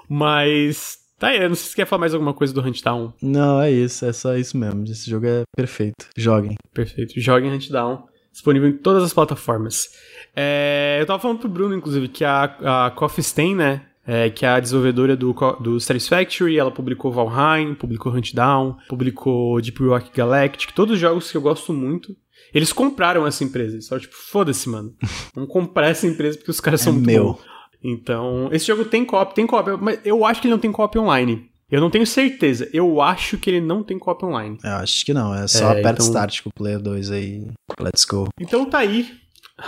[0.07, 3.11] Mas Tá aí, não sei se você quer falar mais alguma coisa do Huntdown.
[3.21, 4.83] Não, é isso, é só isso mesmo.
[4.83, 6.07] Esse jogo é perfeito.
[6.15, 6.55] Joguem.
[6.71, 7.19] Perfeito.
[7.19, 8.03] Joguem Huntdown.
[8.31, 9.89] Disponível em todas as plataformas.
[10.35, 13.81] É, eu tava falando pro Bruno, inclusive, que a, a Coffee Stain, né?
[14.05, 19.83] É, que é a desenvolvedora do, do Satisfactory, ela publicou Valheim, publicou Huntdown, publicou Deep
[19.83, 22.15] Rock Galactic, todos os jogos que eu gosto muito.
[22.53, 23.75] Eles compraram essa empresa.
[23.75, 24.95] Eles falaram, tipo, foda-se, mano.
[25.33, 27.33] Vamos comprar essa empresa porque os caras é são meu.
[27.33, 27.56] Bons.
[27.83, 30.97] Então, esse jogo tem co-op, tem co-op, mas eu acho que ele não tem co-op
[30.97, 31.49] online.
[31.69, 32.69] Eu não tenho certeza.
[32.71, 34.57] Eu acho que ele não tem co-op online.
[34.63, 35.35] Eu acho que não.
[35.35, 36.05] É só é, aperta então...
[36.05, 37.47] start com o Player 2 aí.
[37.79, 38.29] Let's go.
[38.39, 39.05] Então tá aí.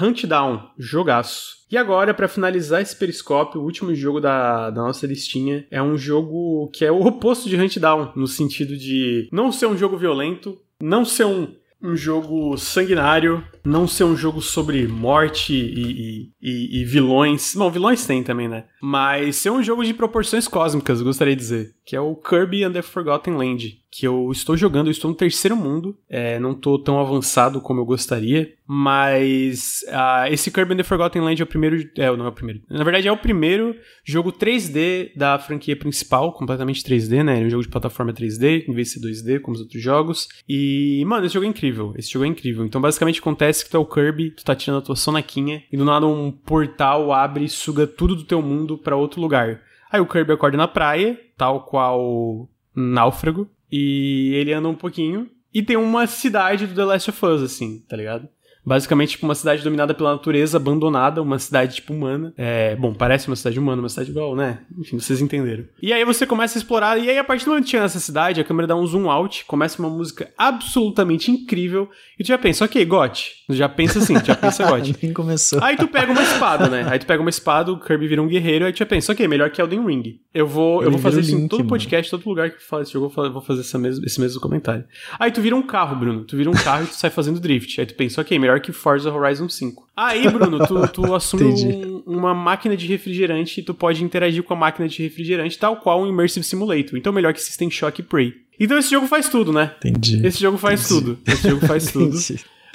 [0.01, 1.60] Hunt Down, jogaço.
[1.72, 5.97] E agora, para finalizar esse periscópio, o último jogo da, da nossa listinha é um
[5.97, 9.97] jogo que é o oposto de Hunt Down, no sentido de não ser um jogo
[9.97, 16.82] violento, não ser um um jogo sanguinário, não ser um jogo sobre morte e, e,
[16.82, 17.56] e, vilões.
[17.56, 18.66] Bom, vilões tem também, né?
[18.82, 21.76] Mas ser um jogo de proporções cósmicas, gostaria de dizer.
[21.86, 23.80] Que é o Kirby and the Forgotten Land.
[23.92, 25.98] Que eu estou jogando, eu estou no terceiro mundo.
[26.08, 28.54] É, não estou tão avançado como eu gostaria.
[28.68, 31.90] Mas uh, esse Kirby and the Forgotten Land é o primeiro.
[31.98, 32.62] É, não é o primeiro.
[32.70, 33.76] Na verdade, é o primeiro
[34.06, 37.42] jogo 3D da franquia principal, completamente 3D, né?
[37.42, 40.28] É um jogo de plataforma 3D, em vez de ser 2D, como os outros jogos.
[40.48, 41.94] E, mano, esse jogo é incrível.
[41.98, 42.64] Esse jogo é incrível.
[42.64, 45.76] Então, basicamente, acontece que tu é o Kirby, tu tá tirando a tua sonaquinha, e
[45.76, 49.62] do nada um portal abre e suga tudo do teu mundo para outro lugar.
[49.92, 55.64] Aí o Kirby acorda na praia, tal qual náufrago, e ele anda um pouquinho, e
[55.64, 58.30] tem uma cidade do The Last of Us, assim, tá ligado?
[58.66, 62.34] Basicamente, tipo, uma cidade dominada pela natureza, abandonada, uma cidade, tipo, humana.
[62.38, 64.60] É, bom, parece uma cidade humana, uma cidade igual, né?
[64.78, 65.66] Enfim, vocês entenderam.
[65.82, 67.99] E aí você começa a explorar, e aí a partir do momento que chega nessa
[67.99, 71.89] cidade, a câmera dá um zoom out, começa uma música absolutamente incrível,
[72.20, 73.32] e tu já pensa, ok, gote.
[73.49, 74.95] Já pensa assim, já pensa gote.
[75.01, 75.64] Nem começou.
[75.64, 76.86] Aí tu pega uma espada, né?
[76.89, 79.28] Aí tu pega uma espada, o Kirby vira um guerreiro, aí tu já pensa, ok,
[79.28, 80.20] melhor que Elden Ring.
[80.34, 81.70] Eu vou, eu vou fazer isso link, em todo mano.
[81.70, 84.84] podcast, todo lugar que fala esse jogo, eu vou fazer essa mesmo, esse mesmo comentário.
[85.18, 86.24] Aí tu vira um carro, Bruno.
[86.24, 87.80] Tu vira um carro e tu sai fazendo drift.
[87.80, 89.89] Aí tu pensa, ok, melhor que Forza Horizon Horizon 5.
[89.95, 94.54] Aí, Bruno, tu, tu assume um, uma máquina de refrigerante e tu pode interagir com
[94.54, 96.97] a máquina de refrigerante, tal qual um Immersive Simulator.
[96.97, 98.34] Então, melhor que System Shock e Prey.
[98.60, 99.74] Então, esse jogo faz tudo, né?
[99.78, 100.26] Entendi.
[100.26, 101.16] Esse jogo faz Entendi.
[101.16, 101.20] tudo.
[101.26, 102.18] Esse jogo faz tudo.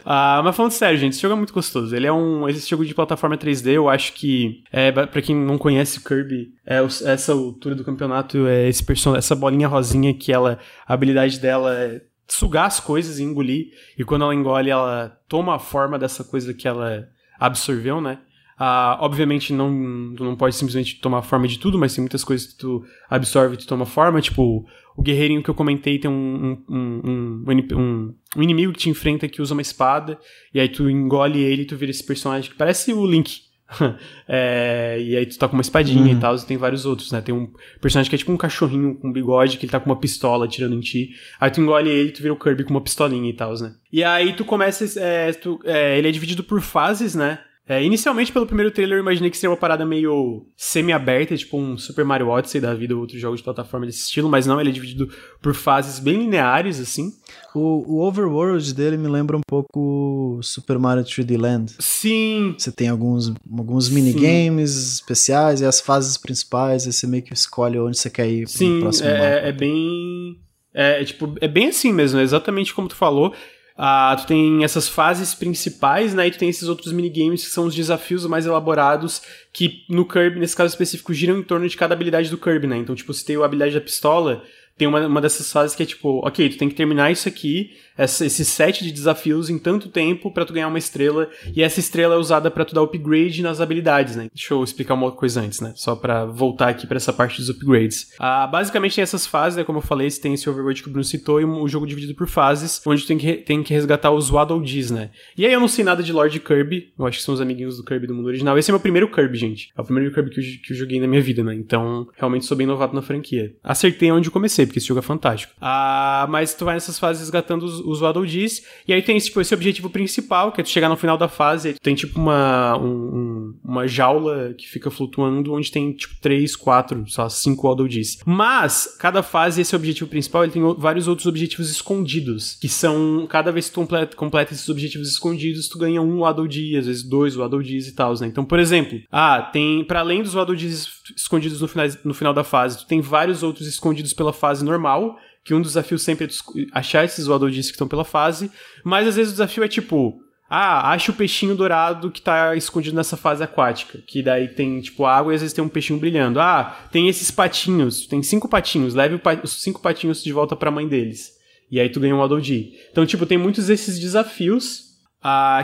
[0.06, 1.94] Ah, mas falando sério, gente, esse jogo é muito gostoso.
[1.94, 2.48] Ele é um.
[2.48, 4.62] Esse jogo de plataforma 3D, eu acho que.
[4.72, 9.34] É, para quem não conhece Kirby, é, essa altura do campeonato, é esse person essa
[9.34, 10.58] bolinha rosinha que ela.
[10.86, 13.72] A habilidade dela é sugar as coisas e engolir.
[13.98, 17.08] E quando ela engole, ela toma a forma dessa coisa que ela
[17.38, 18.18] absorveu, né?
[18.56, 22.58] Ah, obviamente não, não pode simplesmente tomar forma de tudo, mas tem muitas coisas que
[22.58, 24.20] tu absorve e tu toma forma.
[24.20, 24.64] Tipo,
[24.96, 29.42] o guerreirinho que eu comentei tem um, um, um, um inimigo que te enfrenta que
[29.42, 30.18] usa uma espada,
[30.52, 33.40] e aí tu engole ele e tu vira esse personagem que parece o Link
[34.28, 36.18] é, e aí tu tá com uma espadinha uhum.
[36.18, 37.20] e tal, e tem vários outros, né?
[37.20, 39.86] Tem um personagem que é tipo um cachorrinho com um bigode, que ele tá com
[39.86, 41.10] uma pistola tirando em ti.
[41.40, 43.74] Aí tu engole ele e tu vira o Kirby com uma pistolinha e tal, né?
[43.92, 44.84] E aí tu começa.
[45.00, 47.38] É, tu, é, ele é dividido por fases, né?
[47.66, 51.78] É, inicialmente, pelo primeiro trailer, eu imaginei que seria uma parada meio semi-aberta, tipo um
[51.78, 54.68] Super Mario Odyssey da vida, ou outro jogo de plataforma desse estilo, mas não, ele
[54.68, 55.08] é dividido
[55.40, 57.10] por fases bem lineares, assim.
[57.54, 61.72] O, o overworld dele me lembra um pouco Super Mario 3D Land.
[61.78, 62.54] Sim.
[62.58, 67.78] Você tem alguns, alguns minigames especiais e as fases principais, e você meio que escolhe
[67.78, 69.46] onde você quer ir Sim, pro próximo é, mapa.
[69.46, 70.38] é bem...
[70.74, 73.32] É, é, tipo, é bem assim mesmo, é exatamente como tu falou.
[73.76, 76.28] Ah, tu tem essas fases principais, né?
[76.28, 79.20] E tu tem esses outros minigames que são os desafios mais elaborados,
[79.52, 82.76] que no Kirby, nesse caso específico, giram em torno de cada habilidade do Kirby, né?
[82.76, 84.44] Então, tipo, se tem a habilidade da pistola,
[84.76, 87.70] tem uma, uma dessas fases que é tipo, ok, tu tem que terminar isso aqui,
[87.96, 91.80] essa, esse set de desafios em tanto tempo para tu ganhar uma estrela, e essa
[91.80, 94.28] estrela é usada para tu dar upgrade nas habilidades, né?
[94.34, 95.72] Deixa eu explicar uma coisa antes, né?
[95.76, 98.08] Só para voltar aqui para essa parte dos upgrades.
[98.18, 99.64] Ah, basicamente tem essas fases, né?
[99.64, 102.28] Como eu falei, tem esse overworld que o Bruno citou, e o jogo dividido por
[102.28, 105.10] fases, onde tu tem que, tem que resgatar os Waddle Dees, né?
[105.36, 107.76] E aí eu não sei nada de Lord Kirby, eu acho que são os amiguinhos
[107.76, 108.58] do Kirby do mundo original.
[108.58, 109.68] Esse é meu primeiro Kirby, gente.
[109.76, 111.54] É o primeiro Kirby que eu, que eu joguei na minha vida, né?
[111.54, 113.54] Então, realmente sou bem novato na franquia.
[113.62, 115.52] Acertei onde comecei, porque esse jogo é fantástico.
[115.60, 119.40] Ah, mas tu vai nessas fases resgatando os, os Waddle Dees, e aí tem tipo,
[119.40, 122.76] esse objetivo principal, que é tu chegar no final da fase, tu tem tipo uma,
[122.78, 127.88] um, um, uma jaula que fica flutuando, onde tem tipo três, quatro, só cinco Waddle
[127.88, 128.18] Dees.
[128.24, 133.50] Mas, cada fase, esse objetivo principal, ele tem vários outros objetivos escondidos, que são, cada
[133.50, 137.02] vez que tu completa, completa esses objetivos escondidos, tu ganha um Waddle Dee, às vezes
[137.02, 138.26] dois Waddle Dees e tal, né?
[138.26, 142.32] Então, por exemplo, ah, tem, para além dos Waddle Dees escondidos no final, no final
[142.32, 146.26] da fase, tu tem vários outros escondidos pela fase normal, que um dos desafios sempre
[146.26, 146.28] é
[146.72, 148.50] achar esses Dees que estão pela fase,
[148.82, 152.96] mas às vezes o desafio é tipo, ah, acha o peixinho dourado que tá escondido
[152.96, 156.40] nessa fase aquática, que daí tem tipo água e às vezes tem um peixinho brilhando.
[156.40, 160.72] Ah, tem esses patinhos, tem cinco patinhos, leve os cinco patinhos de volta para a
[160.72, 161.32] mãe deles.
[161.70, 162.78] E aí tu ganha um Waddle Dee.
[162.90, 164.93] Então, tipo, tem muitos desses desafios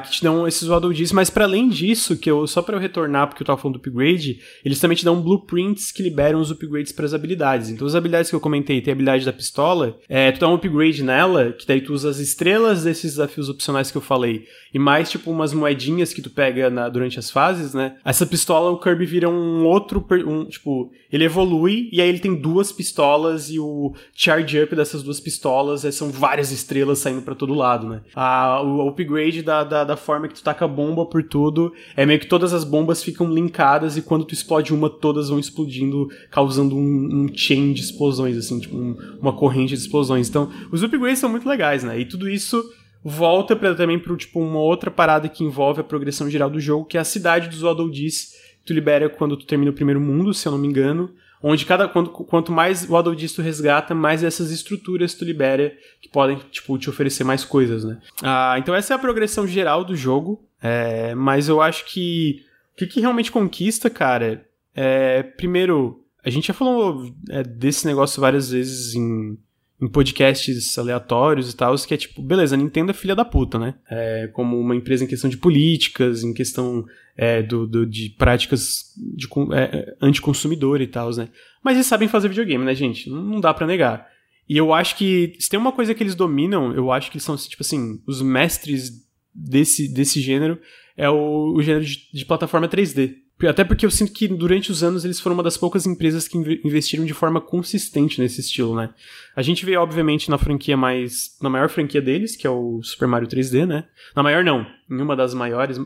[0.02, 2.80] que te dão esses Waddle Dees, mas para além disso, que eu só para eu
[2.80, 6.50] retornar porque eu tava falando do upgrade, eles também te dão blueprints que liberam os
[6.50, 7.68] upgrades para as habilidades.
[7.68, 10.54] Então as habilidades que eu comentei, tem a habilidade da pistola, é, tu dá um
[10.54, 14.78] upgrade nela, que daí tu usa as estrelas desses desafios opcionais que eu falei, e
[14.78, 17.96] mais tipo umas moedinhas que tu pega na, durante as fases, né?
[18.04, 22.34] Essa pistola o Kirby vira um outro, um, tipo, ele evolui e aí ele tem
[22.34, 27.34] duas pistolas e o charge up dessas duas pistolas é, são várias estrelas saindo para
[27.34, 28.00] todo lado, né?
[28.14, 31.72] Ah, o upgrade da, da, da, forma que tu taca bomba por tudo.
[31.96, 35.40] É meio que todas as bombas ficam linkadas e quando tu explode uma, todas vão
[35.40, 40.28] explodindo, causando um, um chain de explosões, assim, tipo um, uma corrente de explosões.
[40.28, 41.98] Então, os upgrades são muito legais, né?
[41.98, 42.62] E tudo isso
[43.03, 46.84] volta para também para tipo uma outra parada que envolve a progressão geral do jogo,
[46.84, 50.01] que é a cidade dos Waddle Dees, que tu libera quando tu termina o primeiro
[50.01, 51.11] mundo, se eu não me engano
[51.43, 56.09] onde cada quanto, quanto mais o Waddle tu resgata, mais essas estruturas tu libera que
[56.09, 57.99] podem tipo te oferecer mais coisas, né?
[58.22, 62.76] Ah, então essa é a progressão geral do jogo, é, mas eu acho que o
[62.76, 68.51] que, que, realmente conquista, cara, é primeiro a gente já falou é, desse negócio várias
[68.51, 69.38] vezes em
[69.81, 73.59] em podcasts aleatórios e tal, que é tipo, beleza, a Nintendo é filha da puta,
[73.59, 73.74] né?
[73.91, 76.85] É, como uma empresa em questão de políticas, em questão
[77.16, 81.28] é, do, do, de práticas de, é, anticonsumidor e tal, né?
[81.64, 83.09] Mas eles sabem fazer videogame, né, gente?
[83.09, 84.07] Não, não dá para negar.
[84.49, 87.24] E eu acho que se tem uma coisa que eles dominam, eu acho que eles
[87.24, 90.59] são, tipo assim, os mestres desse, desse gênero,
[90.97, 93.14] é o, o gênero de, de plataforma 3D.
[93.49, 96.36] Até porque eu sinto que durante os anos eles foram uma das poucas empresas que
[96.64, 98.91] investiram de forma consistente nesse estilo, né?
[99.34, 101.36] A gente vê, obviamente, na franquia mais.
[101.41, 103.84] na maior franquia deles, que é o Super Mario 3D, né?
[104.14, 104.66] Na maior, não.
[104.91, 105.78] Em uma das maiores.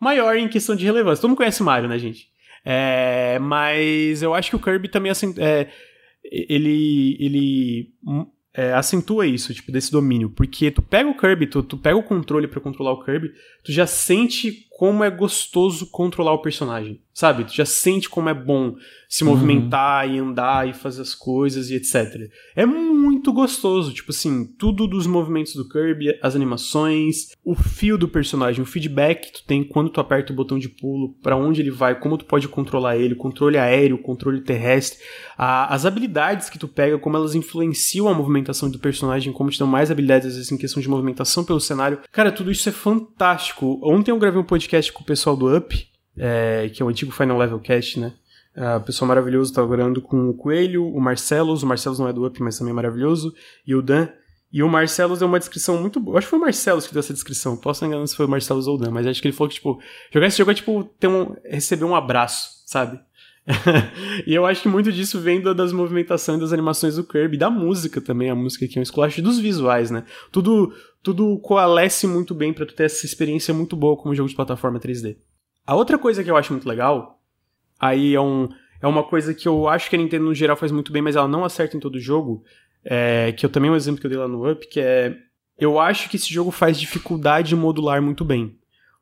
[0.00, 1.20] Maior em questão de relevância.
[1.20, 2.28] Todo mundo conhece Mario, né, gente?
[2.64, 5.68] É, mas eu acho que o Kirby também é,
[6.24, 7.92] ele, ele
[8.54, 10.30] é, acentua isso, tipo, desse domínio.
[10.30, 13.32] Porque tu pega o Kirby, tu, tu pega o controle para controlar o Kirby,
[13.64, 17.44] tu já sente como é gostoso controlar o personagem, sabe?
[17.44, 18.76] Tu já sente como é bom
[19.06, 20.14] se movimentar uhum.
[20.14, 22.30] e andar e fazer as coisas e etc.
[22.56, 28.08] É muito gostoso, tipo assim, tudo dos movimentos do Kirby, as animações, o fio do
[28.08, 31.60] personagem, o feedback que tu tem quando tu aperta o botão de pulo, para onde
[31.60, 34.98] ele vai, como tu pode controlar ele, controle aéreo, controle terrestre,
[35.36, 39.58] a, as habilidades que tu pega, como elas influenciam a movimentação do personagem, como te
[39.58, 41.98] dão mais habilidades às vezes em questão de movimentação pelo cenário.
[42.10, 43.78] Cara, tudo isso é fantástico.
[43.82, 46.88] Ontem eu gravei um podcast podcast com o pessoal do Up, é, que é o
[46.88, 48.12] antigo Final Level Cast, né?
[48.56, 52.12] Uh, o pessoal maravilhoso tá gravando com o Coelho, o Marcelos, o Marcelos não é
[52.12, 53.34] do Up, mas também é maravilhoso,
[53.66, 54.08] e o Dan.
[54.52, 56.18] E o Marcelos deu uma descrição muito boa.
[56.18, 57.56] Acho que foi o Marcelos que deu essa descrição.
[57.56, 59.54] Posso enganar se foi o Marcelos ou o Dan, mas acho que ele falou que,
[59.54, 59.80] tipo,
[60.12, 62.98] jogar esse jogo é tipo ter um, receber um abraço, sabe?
[64.26, 68.00] e eu acho que muito disso vem das movimentações das animações do Kirby, da música
[68.00, 70.04] também, a música aqui é um esculacho dos visuais, né?
[70.30, 70.72] Tudo,
[71.02, 74.78] tudo coalesce muito bem para tu ter essa experiência muito boa como jogo de plataforma
[74.78, 75.16] 3D.
[75.66, 77.20] A outra coisa que eu acho muito legal,
[77.78, 78.48] aí é, um,
[78.80, 81.16] é uma coisa que eu acho que a Nintendo no geral faz muito bem, mas
[81.16, 82.44] ela não acerta em todo jogo,
[82.84, 85.16] é, que eu também um exemplo que eu dei lá no Up, que é.
[85.58, 88.58] Eu acho que esse jogo faz dificuldade modular muito bem.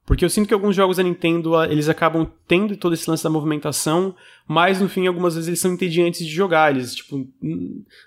[0.09, 3.29] Porque eu sinto que alguns jogos da Nintendo, eles acabam tendo todo esse lance da
[3.29, 4.17] movimentação,
[4.49, 6.75] mas no fim, algumas vezes eles são entediantes de jogar.
[6.75, 7.29] Eles, tipo,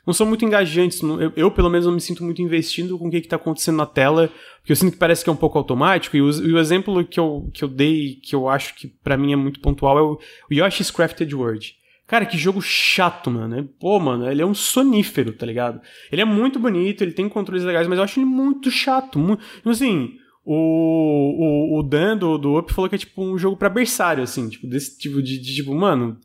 [0.03, 0.99] não são muito engajantes.
[1.03, 3.85] Eu, eu pelo menos, não me sinto muito investindo com o que, está acontecendo na
[3.85, 4.31] tela,
[4.61, 6.17] porque eu sinto que parece que é um pouco automático.
[6.17, 9.15] E o, e o exemplo que eu, que eu dei, que eu acho que para
[9.15, 11.75] mim é muito pontual, é o, o Yoshi's Crafted World.
[12.07, 13.69] Cara, que jogo chato, mano.
[13.79, 15.79] Pô, mano, ele é um sonífero, tá ligado?
[16.11, 19.19] Ele é muito bonito, ele tem controles legais, mas eu acho ele muito chato.
[19.19, 23.57] Muito, assim, o, o, o Dan do, do Up falou que é tipo um jogo
[23.57, 26.17] pra berçário, assim, tipo, desse tipo de, de tipo, mano,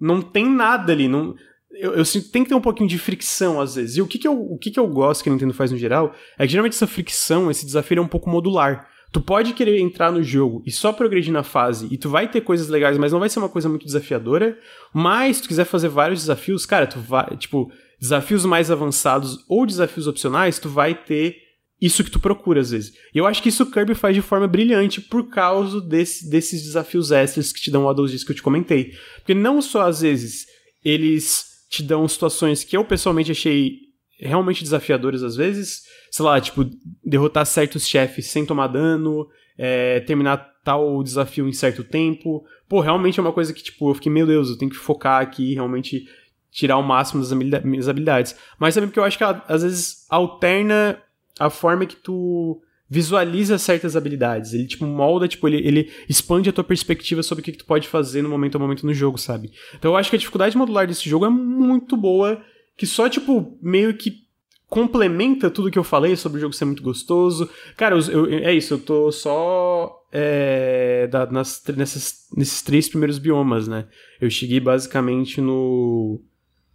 [0.00, 1.34] não tem nada ali, não.
[1.72, 3.96] Eu, eu sinto tem que ter um pouquinho de fricção às vezes.
[3.96, 5.76] E o que que eu, o que que eu gosto que a Nintendo faz no
[5.76, 8.88] geral é que geralmente essa fricção, esse desafio é um pouco modular.
[9.12, 12.40] Tu pode querer entrar no jogo e só progredir na fase, e tu vai ter
[12.40, 14.58] coisas legais, mas não vai ser uma coisa muito desafiadora.
[14.92, 19.64] Mas se tu quiser fazer vários desafios, cara, tu vai, tipo, desafios mais avançados ou
[19.64, 21.45] desafios opcionais, tu vai ter
[21.80, 22.94] isso que tu procura às vezes.
[23.14, 26.62] E eu acho que isso o Kirby faz de forma brilhante por causa desse, desses
[26.62, 28.94] desafios extras que te dão o Adult Disc que eu te comentei.
[29.16, 30.46] Porque não só às vezes
[30.84, 33.86] eles te dão situações que eu pessoalmente achei
[34.18, 36.64] realmente desafiadoras às vezes, sei lá, tipo,
[37.04, 42.44] derrotar certos chefes sem tomar dano, é, terminar tal desafio em certo tempo.
[42.68, 45.20] Pô, realmente é uma coisa que, tipo, eu fiquei, meu Deus, eu tenho que focar
[45.20, 46.08] aqui realmente
[46.50, 48.34] tirar o máximo das minhas habilidades.
[48.58, 50.98] Mas também porque eu acho que ela, às vezes alterna
[51.38, 54.52] a forma que tu visualiza certas habilidades.
[54.52, 57.64] Ele, tipo, molda, tipo, ele, ele expande a tua perspectiva sobre o que, que tu
[57.64, 59.50] pode fazer no momento a momento no jogo, sabe?
[59.76, 62.40] Então eu acho que a dificuldade modular desse jogo é muito boa,
[62.76, 64.26] que só, tipo, meio que
[64.68, 67.48] complementa tudo que eu falei sobre o jogo ser muito gostoso.
[67.76, 73.18] Cara, eu, eu, é isso, eu tô só é, da, nas, nessas, nesses três primeiros
[73.18, 73.86] biomas, né?
[74.20, 76.20] Eu cheguei basicamente no,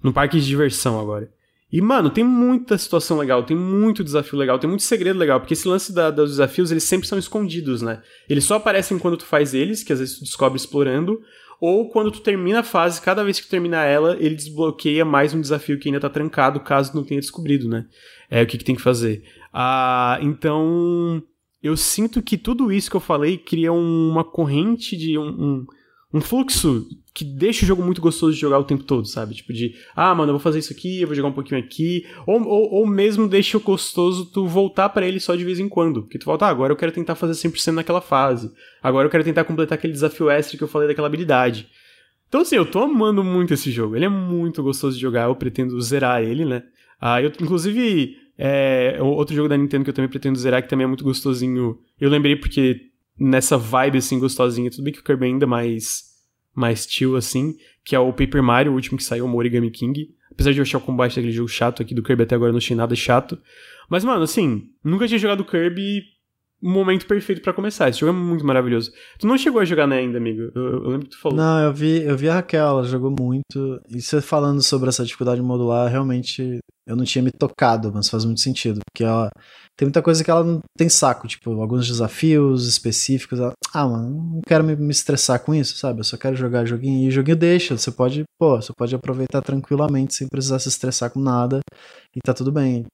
[0.03, 1.31] no parque de diversão agora.
[1.71, 5.53] E, mano, tem muita situação legal, tem muito desafio legal, tem muito segredo legal, porque
[5.53, 8.01] esse lance da, dos desafios, eles sempre são escondidos, né?
[8.27, 11.21] Eles só aparecem quando tu faz eles, que às vezes tu descobre explorando,
[11.61, 15.33] ou quando tu termina a fase, cada vez que tu termina ela, ele desbloqueia mais
[15.33, 17.85] um desafio que ainda tá trancado, caso não tenha descobrido, né?
[18.29, 19.23] É o que, que tem que fazer.
[19.53, 21.23] Ah, então,
[21.63, 25.65] eu sinto que tudo isso que eu falei cria uma corrente de um, um
[26.13, 29.35] um fluxo que deixa o jogo muito gostoso de jogar o tempo todo, sabe?
[29.35, 32.05] Tipo de, ah, mano, eu vou fazer isso aqui, eu vou jogar um pouquinho aqui.
[32.25, 35.67] Ou, ou, ou mesmo deixa o gostoso tu voltar para ele só de vez em
[35.67, 36.03] quando.
[36.03, 38.49] Porque tu volta, ah, agora eu quero tentar fazer 100% naquela fase.
[38.81, 41.67] Agora eu quero tentar completar aquele desafio extra que eu falei daquela habilidade.
[42.29, 43.93] Então, assim, eu tô amando muito esse jogo.
[43.93, 46.63] Ele é muito gostoso de jogar, eu pretendo zerar ele, né?
[46.99, 50.85] Ah, eu, inclusive, é, outro jogo da Nintendo que eu também pretendo zerar, que também
[50.85, 51.77] é muito gostosinho.
[51.99, 52.89] Eu lembrei porque
[53.19, 54.71] nessa vibe, assim, gostosinha.
[54.71, 56.10] Tudo bem que o Kirby é ainda mais,
[56.55, 60.13] mais chill, assim, que é o Paper Mario, o último que saiu, o Origami King.
[60.31, 62.57] Apesar de eu achar o combate daquele jogo chato aqui do Kirby até agora não
[62.57, 63.37] achei nada chato.
[63.89, 66.03] Mas, mano, assim, nunca tinha jogado Kirby
[66.61, 67.89] momento perfeito para começar.
[67.89, 68.91] Esse jogo é muito maravilhoso.
[69.17, 70.51] Tu não chegou a jogar né, ainda, amigo?
[70.53, 71.37] Eu, eu, lembro que tu falou.
[71.37, 73.81] Não, eu vi, eu vi a Raquel, ela jogou muito.
[73.89, 78.23] E você falando sobre essa dificuldade modular, realmente eu não tinha me tocado, mas faz
[78.25, 78.79] muito sentido.
[78.91, 79.31] Porque ela
[79.77, 83.39] tem muita coisa que ela não tem saco, tipo, alguns desafios específicos.
[83.39, 85.99] Ela, ah, mano, não quero me, me estressar com isso, sabe?
[85.99, 87.05] Eu só quero jogar joguinho.
[87.05, 91.09] E o joguinho deixa, você pode, pô, você pode aproveitar tranquilamente sem precisar se estressar
[91.11, 91.61] com nada.
[92.15, 92.85] E tá tudo bem.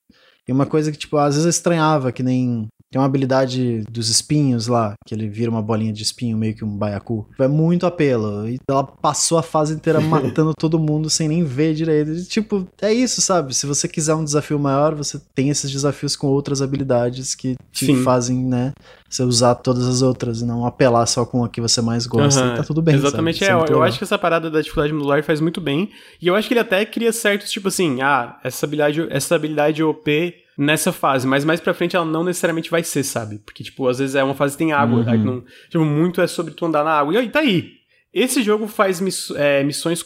[0.47, 4.10] E uma coisa que, tipo, às vezes eu estranhava, que nem tem uma habilidade dos
[4.10, 7.28] espinhos lá, que ele vira uma bolinha de espinho, meio que um baiacu.
[7.38, 8.48] É muito apelo.
[8.48, 12.12] E ela passou a fase inteira matando todo mundo sem nem ver direito.
[12.12, 13.54] E, tipo, é isso, sabe?
[13.54, 17.88] Se você quiser um desafio maior, você tem esses desafios com outras habilidades que te
[17.88, 18.04] Sim.
[18.04, 18.72] fazem, né?
[19.10, 22.42] Você usar todas as outras e não apelar só com a que você mais gosta.
[22.42, 22.56] Uhum.
[22.56, 22.96] tá tudo bem.
[22.96, 23.48] Exatamente, é.
[23.48, 25.90] é eu, acho que essa parada da dificuldade modular faz muito bem.
[26.22, 29.84] E eu acho que ele até cria certos, tipo assim, ah, essa habilidade, essa habilidade
[29.84, 33.38] OP nessa fase, mas mais pra frente ela não necessariamente vai ser, sabe?
[33.39, 35.24] Porque, tipo, às vezes é uma fase que tem água, uhum.
[35.24, 37.14] não, tipo, muito é sobre tu andar na água.
[37.14, 37.74] E aí, tá aí.
[38.12, 40.03] Esse jogo faz miss, é, missões,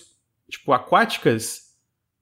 [0.50, 1.62] tipo, aquáticas,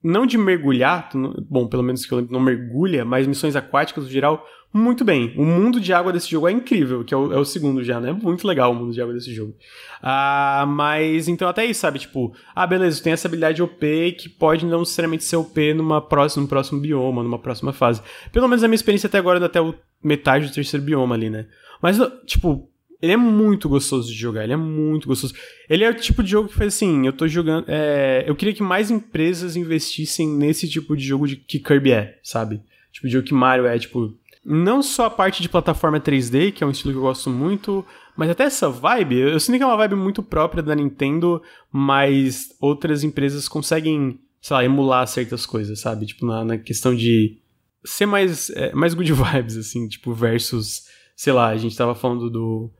[0.02, 4.04] não de mergulhar, não, bom, pelo menos que eu lembro, não mergulha, mas missões aquáticas
[4.04, 5.34] no geral, muito bem.
[5.36, 8.00] O mundo de água desse jogo é incrível, que é o, é o, segundo já,
[8.00, 8.12] né?
[8.12, 9.54] Muito legal o mundo de água desse jogo.
[10.00, 11.98] Ah, mas então até isso, sabe?
[11.98, 16.42] Tipo, ah, beleza, tem essa habilidade OP que pode não necessariamente ser OP numa próxima,
[16.42, 18.00] num próximo bioma, numa próxima fase.
[18.32, 21.46] Pelo menos a minha experiência até agora, até o metade do terceiro bioma ali, né?
[21.82, 22.70] Mas, tipo,
[23.02, 25.34] ele é muito gostoso de jogar, ele é muito gostoso.
[25.68, 27.64] Ele é o tipo de jogo que faz assim, eu tô jogando.
[27.66, 32.18] É, eu queria que mais empresas investissem nesse tipo de jogo de, que Kirby é,
[32.22, 32.60] sabe?
[32.92, 34.14] Tipo de jogo que Mario é, tipo,
[34.44, 37.84] não só a parte de plataforma 3D, que é um estilo que eu gosto muito,
[38.16, 42.54] mas até essa vibe, eu sinto que é uma vibe muito própria da Nintendo, mas
[42.60, 46.06] outras empresas conseguem, sei lá, emular certas coisas, sabe?
[46.06, 47.38] Tipo, na, na questão de
[47.84, 52.30] ser mais, é, mais good vibes, assim, tipo, versus, sei lá, a gente tava falando
[52.30, 52.70] do,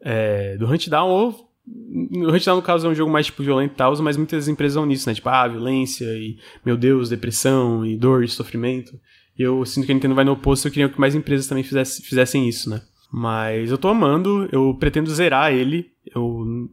[0.00, 3.76] é, do Huntdown, ou o Huntdown, no caso, é um jogo mais, tipo, violento e
[3.76, 5.14] tal, mas muitas empresas vão nisso, né?
[5.14, 8.98] Tipo, ah, violência e, meu Deus, depressão e dor e sofrimento.
[9.42, 12.02] Eu sinto que a Nintendo vai no oposto, eu queria que mais empresas também fizesse,
[12.02, 12.82] fizessem isso, né?
[13.12, 16.68] Mas eu tô amando, eu pretendo zerar ele, eu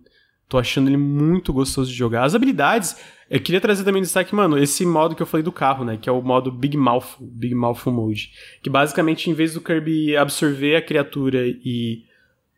[0.48, 2.24] tô achando ele muito gostoso de jogar.
[2.24, 2.96] As habilidades,
[3.30, 5.98] eu queria trazer também destaque, mano, esse modo que eu falei do carro, né?
[6.02, 8.32] Que é o modo Big Mouth, Big Mouth Mode.
[8.64, 12.04] Que basicamente, em vez do Kirby absorver a criatura e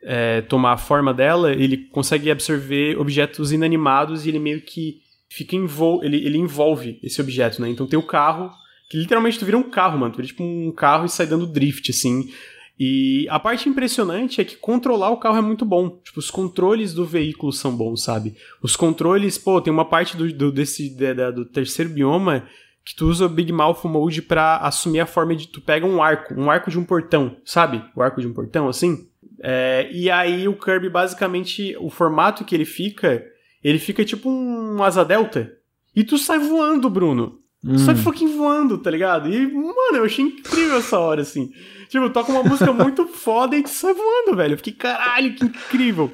[0.03, 5.55] é, tomar a forma dela, ele consegue absorver objetos inanimados e ele meio que fica
[5.55, 7.70] envol ele, ele envolve esse objeto, né?
[7.70, 8.51] Então tem o carro,
[8.92, 10.12] que literalmente tu vira um carro, mano.
[10.12, 12.30] Tu vira tipo um carro e sai dando drift, assim.
[12.78, 16.02] E a parte impressionante é que controlar o carro é muito bom.
[16.04, 18.36] Tipo, os controles do veículo são bons, sabe?
[18.62, 22.46] Os controles, pô, tem uma parte do, do, desse, de, de, do terceiro bioma
[22.84, 25.48] que tu usa o Big Mouth Mode para assumir a forma de.
[25.48, 27.82] Tu pega um arco, um arco de um portão, sabe?
[27.96, 29.08] O arco de um portão, assim.
[29.42, 33.26] É, e aí o Kirby, basicamente, o formato que ele fica,
[33.64, 35.50] ele fica tipo um asa delta.
[35.96, 37.39] E tu sai voando, Bruno.
[37.64, 37.78] Hum.
[37.78, 39.32] Sai fucking voando, tá ligado?
[39.32, 41.51] E, mano, eu achei incrível essa hora, assim.
[41.89, 44.53] Tipo, toca uma música muito foda e tu sai voando, velho.
[44.53, 46.12] Eu fiquei, caralho, que incrível.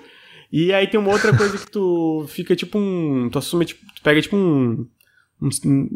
[0.51, 3.29] E aí tem uma outra coisa que tu fica tipo um.
[3.29, 4.85] Tu assume, tipo, tu pega tipo um.
[5.41, 5.89] um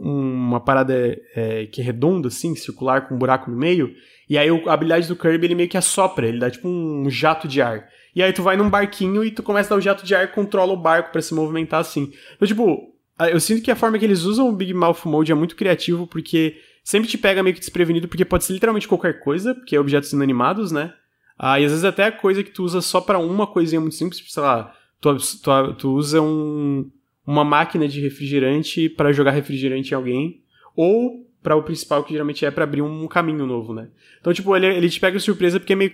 [0.00, 0.94] uma parada
[1.34, 3.94] é, que é redonda, assim, circular, com um buraco no meio.
[4.28, 7.48] E aí a habilidade do Kirby ele meio que assopra, ele dá tipo um jato
[7.48, 7.88] de ar.
[8.14, 10.24] E aí tu vai num barquinho e tu começa a dar o jato de ar
[10.24, 12.12] e controla o barco para se movimentar assim.
[12.36, 12.93] Então, tipo,
[13.30, 16.06] eu sinto que a forma que eles usam o Big Mouth Mode é muito criativo,
[16.06, 19.80] porque sempre te pega meio que desprevenido, porque pode ser literalmente qualquer coisa, porque é
[19.80, 20.92] objetos inanimados, né?
[21.38, 24.22] Ah, e às vezes até coisa que tu usa só para uma coisinha muito simples,
[24.26, 26.90] sei lá, tu, tu, tu usa um,
[27.26, 30.42] uma máquina de refrigerante para jogar refrigerante em alguém,
[30.76, 33.88] ou para o principal, que geralmente é para abrir um caminho novo, né?
[34.18, 35.92] Então, tipo, ele, ele te pega surpresa porque é meio.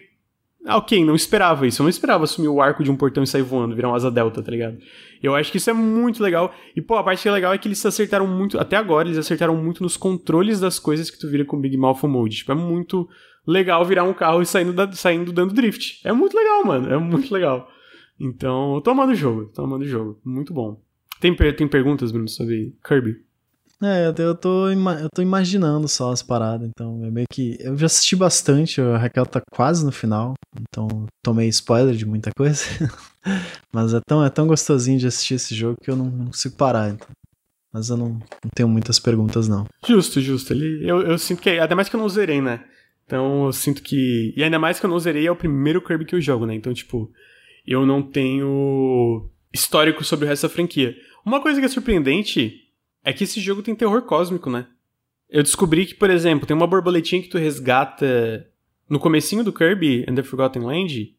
[0.66, 1.80] Ah, ok, não esperava isso.
[1.80, 4.11] Eu não esperava assumir o arco de um portão e sair voando, virar um asa
[4.11, 4.76] delta, tá ligado?
[5.22, 6.54] Eu acho que isso é muito legal.
[6.76, 8.58] E, pô, a parte que é legal é que eles acertaram muito.
[8.58, 11.76] Até agora, eles acertaram muito nos controles das coisas que tu vira com o Big
[11.76, 12.36] Mouth Mode.
[12.36, 13.08] Tipo, é muito
[13.46, 16.00] legal virar um carro e saindo, da, saindo dando drift.
[16.04, 16.92] É muito legal, mano.
[16.92, 17.66] É muito legal.
[18.18, 19.46] Então, eu tô amando o jogo.
[19.54, 20.20] Tô amando o jogo.
[20.22, 20.80] Muito bom.
[21.20, 23.16] Tem, tem perguntas, Bruno, sobre Kirby?
[23.83, 27.57] É, eu tô, eu tô imaginando só as paradas, então é meio que.
[27.61, 32.31] Eu já assisti bastante, a Raquel tá quase no final, então tomei spoiler de muita
[32.37, 32.62] coisa.
[33.72, 36.57] Mas é tão, é tão gostosinho de assistir esse jogo que eu não, não consigo
[36.57, 37.09] parar, então.
[37.72, 39.64] Mas eu não, não, tenho muitas perguntas, não.
[39.87, 40.53] Justo, justo.
[40.53, 41.59] Ele, eu, eu sinto que.
[41.59, 42.62] Até mais que eu não zerei, né?
[43.07, 44.35] Então eu sinto que.
[44.37, 46.55] E ainda mais que eu não zerei, é o primeiro Kirby que eu jogo, né?
[46.55, 47.11] Então, tipo,
[47.66, 50.95] eu não tenho histórico sobre o resto da franquia.
[51.24, 52.69] Uma coisa que é surpreendente
[53.05, 54.66] é que esse jogo tem terror cósmico, né?
[55.28, 58.46] Eu descobri que, por exemplo, tem uma borboletinha que tu resgata
[58.88, 61.16] no comecinho do Kirby and the Forgotten Land.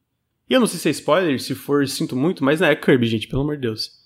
[0.49, 3.07] E eu não sei se é spoiler, se for, sinto muito, mas não é Kirby,
[3.07, 4.01] gente, pelo amor de Deus.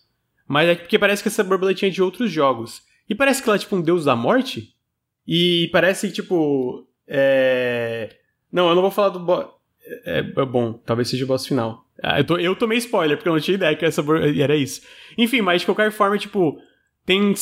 [0.48, 2.84] Mas é porque parece que essa borboletinha é de outros jogos.
[3.10, 4.76] E parece que ela é tipo um deus da morte.
[5.28, 6.88] E parece tipo.
[7.08, 8.16] É...
[8.52, 9.48] Não, eu não vou falar do boss.
[10.06, 11.86] É, é, bom, talvez seja o boss final.
[12.02, 14.04] Ah, eu, tô, eu tomei spoiler, porque eu não tinha ideia que essa
[14.40, 14.82] era isso.
[15.18, 16.60] Enfim, mas de qualquer forma, tipo,
[17.06, 17.34] tem.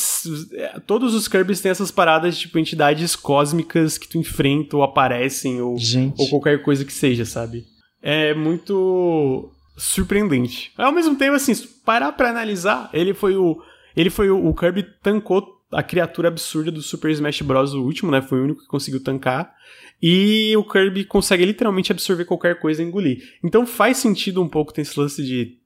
[0.54, 5.62] É, todos os Kirby's têm essas paradas, tipo, entidades cósmicas que tu enfrenta ou aparecem,
[5.62, 5.78] ou,
[6.18, 7.66] ou qualquer coisa que seja, sabe?
[8.02, 10.72] É muito surpreendente.
[10.78, 13.62] Ao mesmo tempo, assim, se parar pra analisar, ele foi o.
[13.96, 17.74] Ele foi o, o Kirby tancou a criatura absurda do Super Smash Bros.
[17.74, 18.22] o último, né?
[18.22, 19.54] Foi o único que conseguiu tancar.
[20.02, 23.24] E o Kirby consegue literalmente absorver qualquer coisa e engolir.
[23.44, 25.58] Então faz sentido um pouco ter esse lance de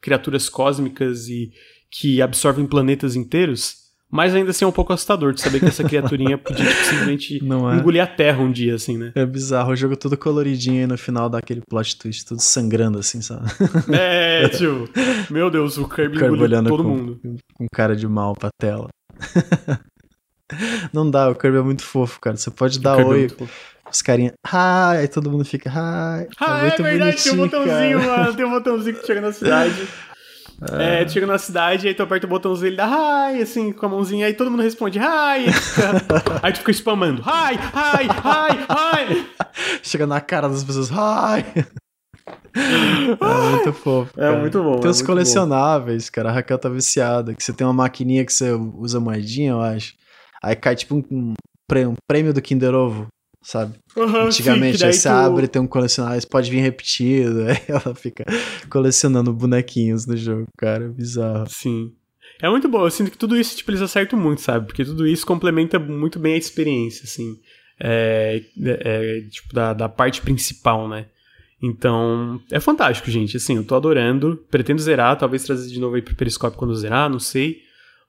[0.00, 1.52] criaturas cósmicas e,
[1.90, 3.80] que absorvem planetas inteiros,
[4.10, 7.34] mas ainda assim é um pouco assustador de saber que essa criaturinha podia tipo, simplesmente
[7.36, 7.76] é.
[7.76, 9.12] engolir a Terra um dia, assim, né?
[9.14, 12.98] É bizarro, o jogo todo coloridinho e no final dá aquele plot twist, tudo sangrando,
[12.98, 13.46] assim, sabe?
[13.92, 14.88] É, tio.
[15.30, 17.20] Meu Deus, o Kirby, Kirby engoliu todo com, mundo.
[17.54, 18.88] Com cara de mal pra tela.
[20.92, 22.36] Não dá, o Kirby é muito fofo, cara.
[22.36, 23.26] Você pode dar é oi.
[23.26, 23.44] É
[23.90, 26.28] os carinha, hi, aí todo mundo fica, hi.
[26.38, 28.22] Ah, é, é verdade, tem um botãozinho, cara.
[28.22, 28.34] mano.
[28.34, 29.88] Tem um botãozinho que chega na cidade.
[30.78, 33.86] É, tu chega na cidade, aí tu aperta o botãozinho, ele dá hi, assim, com
[33.86, 35.46] a mãozinha, aí todo mundo responde hi.
[36.42, 39.26] aí tu fica spamando hi, hi, hi, hi.
[39.82, 41.64] Chega na cara das pessoas, hi.
[42.52, 44.10] É muito fofo.
[44.16, 44.36] É cara.
[44.36, 44.78] É muito bom.
[44.78, 46.12] Tem é os colecionáveis, bom.
[46.14, 46.30] cara.
[46.30, 47.32] A Raquel tá viciada.
[47.32, 49.94] Que você tem uma maquininha que você usa moedinha, eu acho.
[50.42, 53.06] Aí cai tipo um, um prêmio do Kinder Ovo.
[53.42, 53.78] Sabe?
[53.96, 55.12] Uhum, Antigamente sim, aí você tu...
[55.12, 58.24] abre tem um colecionável, pode vir repetido, aí ela fica
[58.68, 61.46] colecionando bonequinhos no jogo, cara, bizarro.
[61.48, 61.92] Sim.
[62.42, 64.66] É muito bom, eu sinto que tudo isso, tipo, eles acertam muito, sabe?
[64.66, 67.38] Porque tudo isso complementa muito bem a experiência, assim.
[67.78, 71.06] É, é, é tipo, da, da parte principal, né?
[71.62, 73.36] Então, é fantástico, gente.
[73.36, 74.42] Assim, eu tô adorando.
[74.50, 77.58] Pretendo zerar, talvez trazer de novo aí pro Periscope quando zerar, não sei.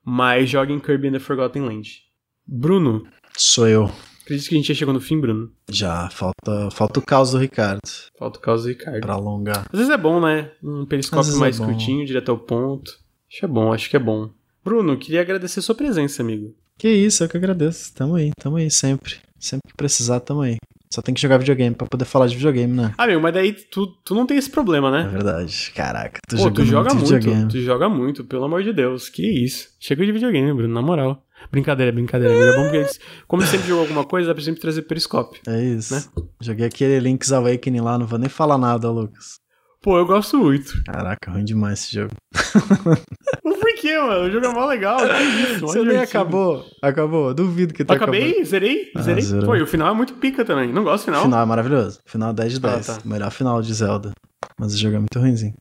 [0.03, 2.01] Mas joguem Kirby and the Forgotten Land.
[2.47, 3.05] Bruno.
[3.35, 3.91] Sou eu.
[4.31, 5.51] Acredito que a gente já chegou no fim, Bruno.
[5.69, 7.81] Já, falta, falta o caos do Ricardo.
[8.17, 9.01] Falta o caos do Ricardo.
[9.01, 9.65] Pra alongar.
[9.69, 10.51] Às vezes é bom, né?
[10.63, 12.91] Um periscópio mais é curtinho, direto ao ponto.
[13.29, 14.29] Acho que é bom, acho que é bom.
[14.63, 16.55] Bruno, queria agradecer sua presença, amigo.
[16.77, 17.93] Que isso, eu que agradeço.
[17.93, 19.17] Tamo aí, tamo aí, sempre.
[19.37, 20.55] Sempre que precisar, tamo aí.
[20.93, 22.93] Só tem que jogar videogame pra poder falar de videogame, né?
[22.97, 25.03] Ah, meu, mas daí tu, tu não tem esse problema, né?
[25.03, 25.71] É verdade.
[25.75, 29.09] Caraca, tu, Pô, tu joga muito, muito tu joga muito, pelo amor de Deus.
[29.09, 29.69] Que isso.
[29.79, 31.21] Chega de videogame, Bruno, na moral.
[31.51, 32.33] Brincadeira, brincadeira.
[32.33, 35.41] É bom porque eles, como ele sempre jogou alguma coisa, dá pra sempre trazer periscópio.
[35.47, 35.93] É isso.
[35.95, 36.03] Né?
[36.41, 39.39] Joguei aquele Link's Awakening lá, não vou nem falar nada, Lucas.
[39.81, 40.83] Pô, eu gosto muito.
[40.85, 42.11] Caraca, ruim demais esse jogo.
[43.41, 44.27] Por quê, mano?
[44.27, 44.99] O jogo é mó legal.
[44.99, 46.63] Isso, Você nem acabou.
[46.83, 47.33] Acabou.
[47.33, 48.45] Duvido que tu Acabei, acabou.
[48.45, 49.23] zerei, ah, zerei.
[49.43, 50.71] Pô, e o final é muito pica também.
[50.71, 51.21] Não gosto do final.
[51.21, 51.99] O final é maravilhoso.
[52.05, 52.89] Final 10 de 10.
[52.89, 53.01] Ah, tá.
[53.03, 54.11] Melhor final de Zelda.
[54.59, 55.55] Mas o jogo é muito ruimzinho.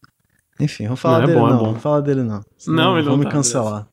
[0.61, 1.55] Enfim, vamos falar não, é dele é bom, não.
[1.55, 1.65] É bom.
[1.69, 2.43] Vamos falar dele não.
[2.59, 3.87] Senão não, ele não me tá, cancelar.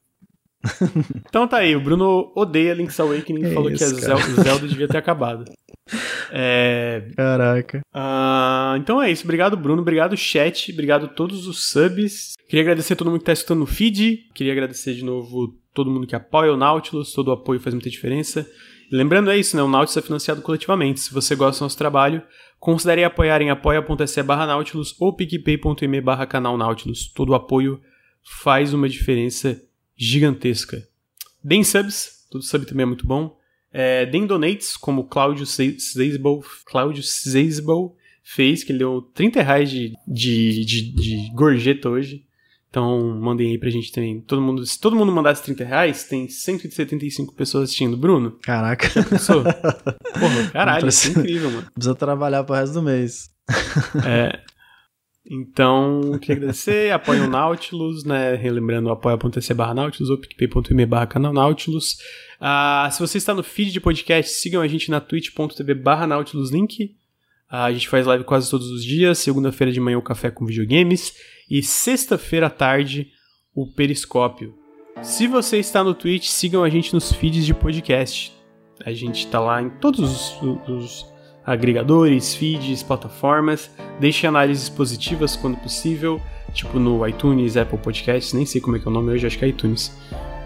[1.28, 4.68] então tá aí, o Bruno odeia Link's Awakening e falou isso, que a Zelda, Zelda
[4.68, 5.46] devia ter acabado.
[6.30, 7.08] É...
[7.16, 7.80] Caraca.
[7.96, 9.24] Uh, então é isso.
[9.24, 9.82] Obrigado, Bruno.
[9.82, 10.74] Obrigado, chat.
[10.74, 12.34] Obrigado a todos os subs.
[12.50, 14.28] Queria agradecer a todo mundo que tá escutando no feed.
[14.34, 17.14] Queria agradecer de novo todo mundo que apoia o Nautilus.
[17.14, 18.46] Todo o apoio faz muita diferença.
[18.92, 19.64] lembrando, é isso, né?
[19.64, 21.00] O Nautilus é financiado coletivamente.
[21.00, 22.22] Se você gosta do nosso trabalho,
[22.60, 27.12] considere apoiar em apoia.se barra Nautilus ou picpay.me barra canal Nautilus.
[27.14, 27.80] Todo o apoio
[28.42, 29.62] faz uma diferença
[29.98, 30.88] gigantesca.
[31.44, 32.26] Deem subs.
[32.30, 33.38] Todo sub também é muito bom.
[33.72, 39.94] É, deem donates, como Claudio Zeisbel, Claudio Zeisbel fez, que ele deu 30 reais de,
[40.08, 42.26] de, de, de, gorjeta hoje.
[42.70, 44.20] Então, mandem aí pra gente também.
[44.20, 47.96] Todo mundo, se todo mundo mandasse 30 reais, tem 175 pessoas assistindo.
[47.96, 48.32] Bruno?
[48.42, 48.90] Caraca.
[48.90, 49.44] Já pensou?
[50.14, 51.72] Porra, caralho, isso é incrível, mano.
[51.74, 53.30] Precisa trabalhar pro resto do mês.
[54.06, 54.42] É.
[55.30, 58.36] Então, queria agradecer, apoiem o Nautilus, né?
[58.36, 61.98] Relembrando, apoia.se barra Nautilus ou picpay.me barra canal Nautilus.
[62.40, 66.52] Uh, se você está no feed de podcast, sigam a gente na twitch.tv barra Nautilus
[66.52, 66.96] Link.
[67.52, 70.46] Uh, a gente faz live quase todos os dias, segunda-feira de manhã o café com
[70.46, 71.14] videogames
[71.50, 73.12] e sexta-feira à tarde
[73.54, 74.54] o Periscópio.
[75.02, 78.34] Se você está no Twitch, sigam a gente nos feeds de podcast.
[78.86, 80.00] A gente está lá em todos
[80.42, 81.17] os, os
[81.48, 83.72] agregadores, feeds, plataformas.
[84.00, 86.22] Deixe análises positivas quando possível,
[86.54, 89.40] tipo no iTunes, Apple Podcasts, nem sei como é que é o nome hoje, acho
[89.40, 89.98] que é iTunes.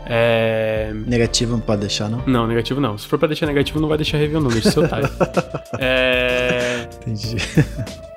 [0.06, 0.92] É...
[1.08, 2.24] Negativo não pode deixar, não?
[2.28, 2.98] Não, negativo não.
[2.98, 4.50] Se for pra deixar negativo, não vai deixar review, não.
[4.50, 5.10] Deixa seu otário.
[5.80, 6.88] é...
[7.02, 7.38] Entendi.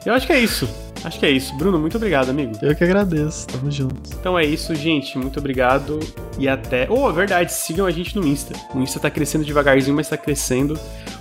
[0.04, 0.68] Eu acho que é isso.
[1.04, 1.56] Acho que é isso.
[1.56, 2.52] Bruno, muito obrigado, amigo.
[2.62, 3.46] Eu que agradeço.
[3.46, 4.10] Tamo junto.
[4.18, 5.16] Então é isso, gente.
[5.18, 6.00] Muito obrigado.
[6.38, 6.86] E até.
[6.90, 7.52] Oh, verdade.
[7.52, 8.54] Sigam a gente no Insta.
[8.74, 10.78] O Insta tá crescendo devagarzinho, mas tá crescendo.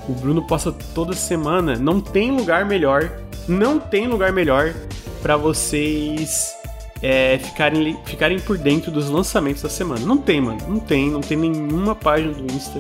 [0.08, 1.76] O Bruno posta toda semana.
[1.76, 3.12] Não tem lugar melhor.
[3.48, 4.74] Não tem lugar melhor
[5.22, 6.54] para vocês
[7.02, 10.06] é, ficarem, ficarem por dentro dos lançamentos da semana.
[10.06, 10.60] Não tem, mano.
[10.68, 11.10] Não tem.
[11.10, 12.80] Não tem nenhuma página do Insta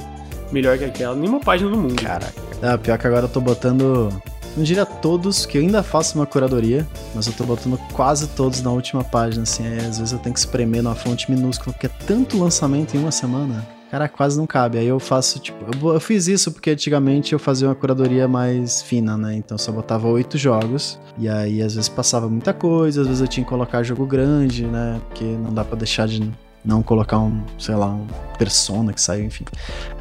[0.52, 1.16] melhor que aquela.
[1.16, 2.02] Nenhuma página do mundo.
[2.02, 2.34] Caraca.
[2.62, 4.10] Ah, pior que agora eu tô botando
[4.56, 8.62] não diria todos, que eu ainda faço uma curadoria, mas eu tô botando quase todos
[8.62, 11.88] na última página, assim, aí, às vezes eu tenho que espremer numa fonte minúscula, porque
[11.88, 14.80] é tanto lançamento em uma semana, cara, quase não cabe.
[14.80, 18.82] Aí eu faço, tipo, eu, eu fiz isso porque antigamente eu fazia uma curadoria mais
[18.82, 19.36] fina, né?
[19.36, 23.28] Então só botava oito jogos, e aí às vezes passava muita coisa, às vezes eu
[23.28, 25.00] tinha que colocar jogo grande, né?
[25.08, 26.28] Porque não dá para deixar de
[26.66, 29.46] não colocar um, sei lá, um persona que saiu, enfim.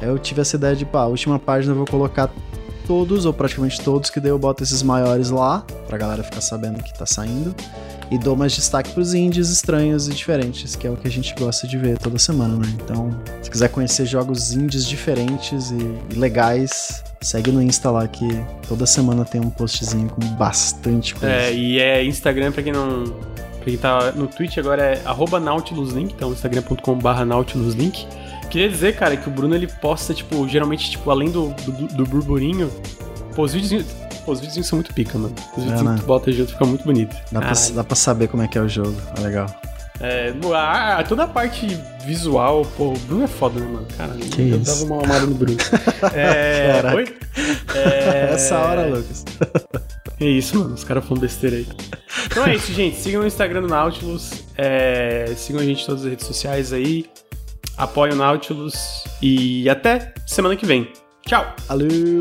[0.01, 2.31] Aí eu tive essa ideia de, pá, a última página eu vou colocar
[2.87, 6.81] todos, ou praticamente todos, que daí eu boto esses maiores lá, pra galera ficar sabendo
[6.81, 7.53] que tá saindo.
[8.13, 11.33] E dou mais destaque pros indies estranhos e diferentes, que é o que a gente
[11.33, 12.71] gosta de ver toda semana, né?
[12.75, 13.09] Então,
[13.41, 18.27] se quiser conhecer jogos indies diferentes e, e legais, segue no Insta lá que
[18.67, 21.33] toda semana tem um postzinho com bastante coisa.
[21.33, 23.03] É, e é Instagram pra quem não.
[23.55, 28.05] Pra quem tá no Twitch agora é nautiluslink, então instagram.com/barra nautiluslink.
[28.51, 32.05] Queria dizer, cara, que o Bruno ele posta, tipo, geralmente, tipo, além do, do, do
[32.05, 32.69] burburinho,
[33.35, 33.83] pô, os vídeos.
[34.27, 35.35] Os vídeos são muito pica, mano.
[35.57, 35.95] Os vídeos é, né?
[35.95, 37.15] que tu bota junto fica muito bonito.
[37.31, 39.47] Dá pra, dá pra, saber como é que é o jogo, é legal.
[39.99, 41.67] É, a, toda a parte
[42.05, 43.87] visual, pô, o Bruno é foda, né, mano?
[43.97, 44.65] Cara, que eu isso?
[44.65, 45.57] dava uma amada no Bruno.
[46.13, 46.97] é, Caraca.
[46.97, 47.17] Oi?
[47.75, 48.33] É...
[48.33, 49.25] Essa hora, Lucas.
[50.19, 50.75] É isso, mano.
[50.75, 51.67] Os caras falando besteira aí.
[52.27, 52.97] Então é isso, gente.
[52.97, 54.45] Sigam o Instagram do Nautilus.
[54.55, 57.09] É, sigam a gente em todas as redes sociais aí
[57.77, 60.91] apoie o Nautilus e até semana que vem.
[61.25, 61.55] Tchau!
[61.67, 62.19] Valeu!